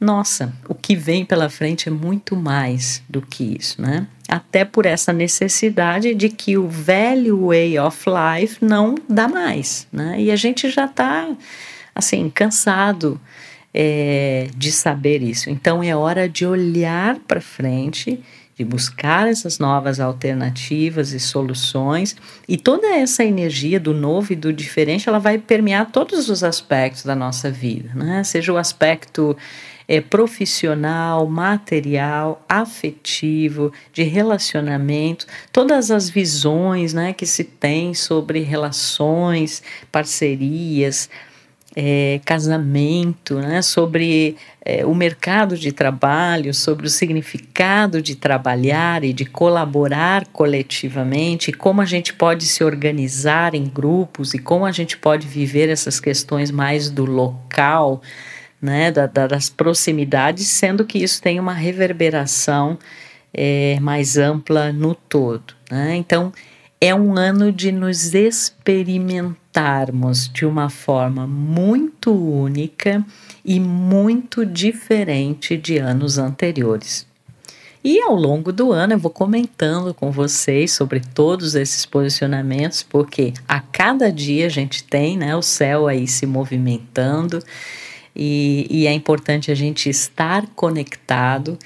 nossa, 0.00 0.52
o 0.68 0.74
que 0.74 0.94
vem 0.94 1.24
pela 1.24 1.48
frente 1.48 1.88
é 1.88 1.92
muito 1.92 2.36
mais 2.36 3.02
do 3.08 3.22
que 3.22 3.56
isso, 3.58 3.80
né? 3.80 4.06
Até 4.28 4.64
por 4.64 4.84
essa 4.84 5.12
necessidade 5.12 6.14
de 6.14 6.28
que 6.28 6.58
o 6.58 6.68
velho 6.68 7.46
way 7.46 7.78
of 7.78 8.04
life 8.08 8.62
não 8.62 8.94
dá 9.08 9.26
mais, 9.26 9.86
né? 9.90 10.20
E 10.20 10.30
a 10.30 10.36
gente 10.36 10.68
já 10.68 10.84
está, 10.84 11.28
assim, 11.94 12.28
cansado 12.28 13.18
é, 13.72 14.48
de 14.54 14.70
saber 14.70 15.22
isso. 15.22 15.48
Então 15.48 15.82
é 15.82 15.96
hora 15.96 16.28
de 16.28 16.44
olhar 16.44 17.18
para 17.20 17.40
frente, 17.40 18.20
de 18.54 18.64
buscar 18.64 19.28
essas 19.28 19.58
novas 19.58 20.00
alternativas 20.00 21.12
e 21.12 21.20
soluções. 21.20 22.16
E 22.46 22.56
toda 22.56 22.86
essa 22.88 23.24
energia 23.24 23.80
do 23.80 23.94
novo 23.94 24.32
e 24.32 24.36
do 24.36 24.52
diferente, 24.52 25.08
ela 25.08 25.18
vai 25.18 25.38
permear 25.38 25.90
todos 25.90 26.28
os 26.28 26.42
aspectos 26.42 27.04
da 27.04 27.14
nossa 27.14 27.50
vida, 27.50 27.92
né? 27.94 28.24
Seja 28.24 28.52
o 28.52 28.58
aspecto 28.58 29.36
é, 29.88 30.00
profissional, 30.00 31.26
material, 31.26 32.44
afetivo, 32.48 33.72
de 33.92 34.02
relacionamento, 34.02 35.26
todas 35.52 35.90
as 35.90 36.10
visões 36.10 36.92
né, 36.92 37.12
que 37.12 37.26
se 37.26 37.44
tem 37.44 37.94
sobre 37.94 38.40
relações, 38.40 39.62
parcerias, 39.92 41.08
é, 41.78 42.20
casamento, 42.24 43.34
né, 43.34 43.60
sobre 43.60 44.36
é, 44.64 44.84
o 44.86 44.94
mercado 44.94 45.58
de 45.58 45.70
trabalho, 45.70 46.54
sobre 46.54 46.86
o 46.86 46.90
significado 46.90 48.00
de 48.00 48.16
trabalhar 48.16 49.04
e 49.04 49.12
de 49.12 49.26
colaborar 49.26 50.26
coletivamente, 50.28 51.52
como 51.52 51.82
a 51.82 51.84
gente 51.84 52.14
pode 52.14 52.46
se 52.46 52.64
organizar 52.64 53.54
em 53.54 53.64
grupos 53.64 54.32
e 54.32 54.38
como 54.38 54.64
a 54.64 54.72
gente 54.72 54.96
pode 54.96 55.28
viver 55.28 55.68
essas 55.68 56.00
questões 56.00 56.50
mais 56.50 56.88
do 56.88 57.04
local 57.04 58.00
né, 58.60 58.90
da, 58.90 59.06
da, 59.06 59.26
das 59.26 59.48
proximidades, 59.50 60.46
sendo 60.48 60.84
que 60.84 60.98
isso 60.98 61.22
tem 61.22 61.40
uma 61.40 61.52
reverberação 61.52 62.78
é, 63.32 63.78
mais 63.80 64.16
ampla 64.16 64.72
no 64.72 64.94
todo. 64.94 65.54
Né? 65.70 65.96
Então, 65.96 66.32
é 66.80 66.94
um 66.94 67.14
ano 67.16 67.52
de 67.52 67.70
nos 67.72 68.14
experimentarmos 68.14 70.28
de 70.28 70.46
uma 70.46 70.68
forma 70.68 71.26
muito 71.26 72.12
única 72.12 73.02
e 73.44 73.58
muito 73.58 74.44
diferente 74.44 75.56
de 75.56 75.78
anos 75.78 76.18
anteriores. 76.18 77.06
E 77.82 77.98
ao 78.00 78.14
longo 78.16 78.52
do 78.52 78.72
ano 78.72 78.92
eu 78.94 78.98
vou 78.98 79.12
comentando 79.12 79.94
com 79.94 80.10
vocês 80.10 80.72
sobre 80.72 81.00
todos 81.00 81.54
esses 81.54 81.86
posicionamentos, 81.86 82.82
porque 82.82 83.32
a 83.46 83.60
cada 83.60 84.10
dia 84.10 84.46
a 84.46 84.50
gente 84.50 84.82
tem 84.82 85.16
né, 85.16 85.36
o 85.36 85.42
céu 85.42 85.86
aí 85.86 86.08
se 86.08 86.26
movimentando 86.26 87.40
e, 88.16 88.66
e 88.70 88.86
é 88.86 88.92
importante 88.92 89.50
a 89.50 89.54
gente 89.54 89.88
estar 89.88 90.46
conectado 90.54 91.58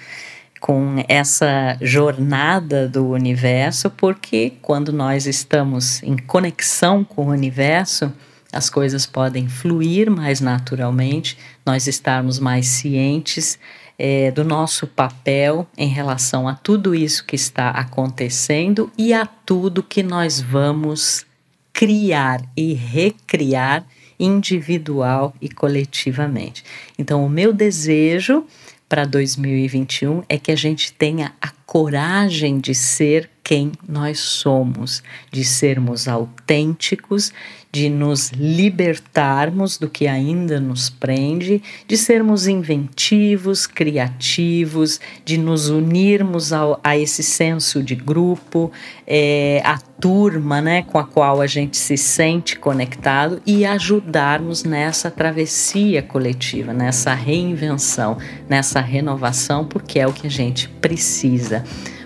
com 0.60 1.02
essa 1.08 1.78
jornada 1.80 2.86
do 2.86 3.08
universo, 3.08 3.88
porque 3.88 4.52
quando 4.60 4.92
nós 4.92 5.26
estamos 5.26 6.02
em 6.02 6.16
conexão 6.18 7.02
com 7.02 7.26
o 7.26 7.30
universo, 7.30 8.12
as 8.52 8.68
coisas 8.68 9.06
podem 9.06 9.48
fluir 9.48 10.10
mais 10.10 10.40
naturalmente, 10.40 11.38
nós 11.64 11.86
estarmos 11.86 12.38
mais 12.38 12.66
cientes 12.66 13.58
é, 13.98 14.30
do 14.30 14.44
nosso 14.44 14.86
papel 14.86 15.66
em 15.78 15.88
relação 15.88 16.48
a 16.48 16.54
tudo 16.54 16.94
isso 16.94 17.24
que 17.24 17.36
está 17.36 17.70
acontecendo 17.70 18.90
e 18.98 19.14
a 19.14 19.24
tudo 19.24 19.82
que 19.82 20.02
nós 20.02 20.40
vamos 20.40 21.24
criar 21.72 22.42
e 22.56 22.74
recriar 22.74 23.84
individual 24.20 25.34
e 25.40 25.48
coletivamente. 25.48 26.62
Então, 26.98 27.24
o 27.24 27.28
meu 27.28 27.52
desejo 27.52 28.44
para 28.88 29.04
2021 29.04 30.22
é 30.28 30.36
que 30.36 30.52
a 30.52 30.56
gente 30.56 30.92
tenha 30.92 31.32
a 31.40 31.50
coragem 31.64 32.58
de 32.58 32.74
ser 32.74 33.30
quem 33.42 33.72
nós 33.88 34.18
somos, 34.18 35.02
de 35.30 35.44
sermos 35.44 36.06
autênticos, 36.06 37.32
de 37.72 37.88
nos 37.88 38.30
libertarmos 38.30 39.78
do 39.78 39.88
que 39.88 40.08
ainda 40.08 40.58
nos 40.58 40.90
prende, 40.90 41.62
de 41.86 41.96
sermos 41.96 42.48
inventivos, 42.48 43.66
criativos, 43.66 45.00
de 45.24 45.38
nos 45.38 45.68
unirmos 45.68 46.52
ao, 46.52 46.80
a 46.82 46.98
esse 46.98 47.22
senso 47.22 47.82
de 47.82 47.94
grupo, 47.94 48.72
é, 49.06 49.62
a 49.64 49.78
turma 49.78 50.60
né, 50.60 50.82
com 50.82 50.98
a 50.98 51.04
qual 51.04 51.40
a 51.40 51.46
gente 51.46 51.76
se 51.76 51.96
sente 51.96 52.58
conectado 52.58 53.40
e 53.46 53.64
ajudarmos 53.64 54.64
nessa 54.64 55.10
travessia 55.10 56.02
coletiva, 56.02 56.72
nessa 56.72 57.14
reinvenção, 57.14 58.18
nessa 58.48 58.80
renovação, 58.80 59.64
porque 59.64 60.00
é 60.00 60.06
o 60.06 60.12
que 60.12 60.26
a 60.26 60.30
gente 60.30 60.68
precisa. 60.68 61.64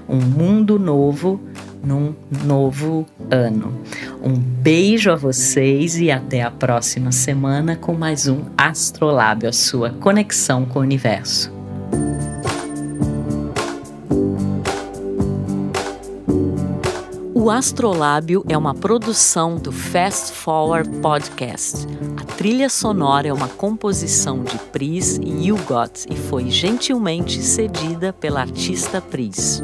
Um 0.08 0.20
mundo 0.20 0.78
novo 0.78 1.40
num 1.82 2.14
novo 2.44 3.06
ano. 3.30 3.74
Um 4.22 4.34
beijo 4.34 5.10
a 5.10 5.16
vocês 5.16 5.98
e 5.98 6.10
até 6.10 6.42
a 6.42 6.50
próxima 6.50 7.12
semana 7.12 7.76
com 7.76 7.92
mais 7.92 8.26
um 8.26 8.42
Astrolábio, 8.56 9.48
a 9.48 9.52
sua 9.52 9.90
conexão 9.90 10.64
com 10.64 10.78
o 10.78 10.82
universo. 10.82 11.63
O 17.44 17.50
Astrolábio 17.50 18.42
é 18.48 18.56
uma 18.56 18.74
produção 18.74 19.56
do 19.56 19.70
Fast 19.70 20.32
Forward 20.32 20.88
Podcast. 21.00 21.86
A 22.16 22.24
trilha 22.24 22.70
sonora 22.70 23.28
é 23.28 23.32
uma 23.34 23.48
composição 23.48 24.42
de 24.42 24.56
Pris 24.72 25.20
e 25.22 25.52
Hugot 25.52 26.06
e 26.10 26.16
foi 26.16 26.50
gentilmente 26.50 27.42
cedida 27.42 28.14
pela 28.14 28.40
artista 28.40 28.98
Pris. 28.98 29.62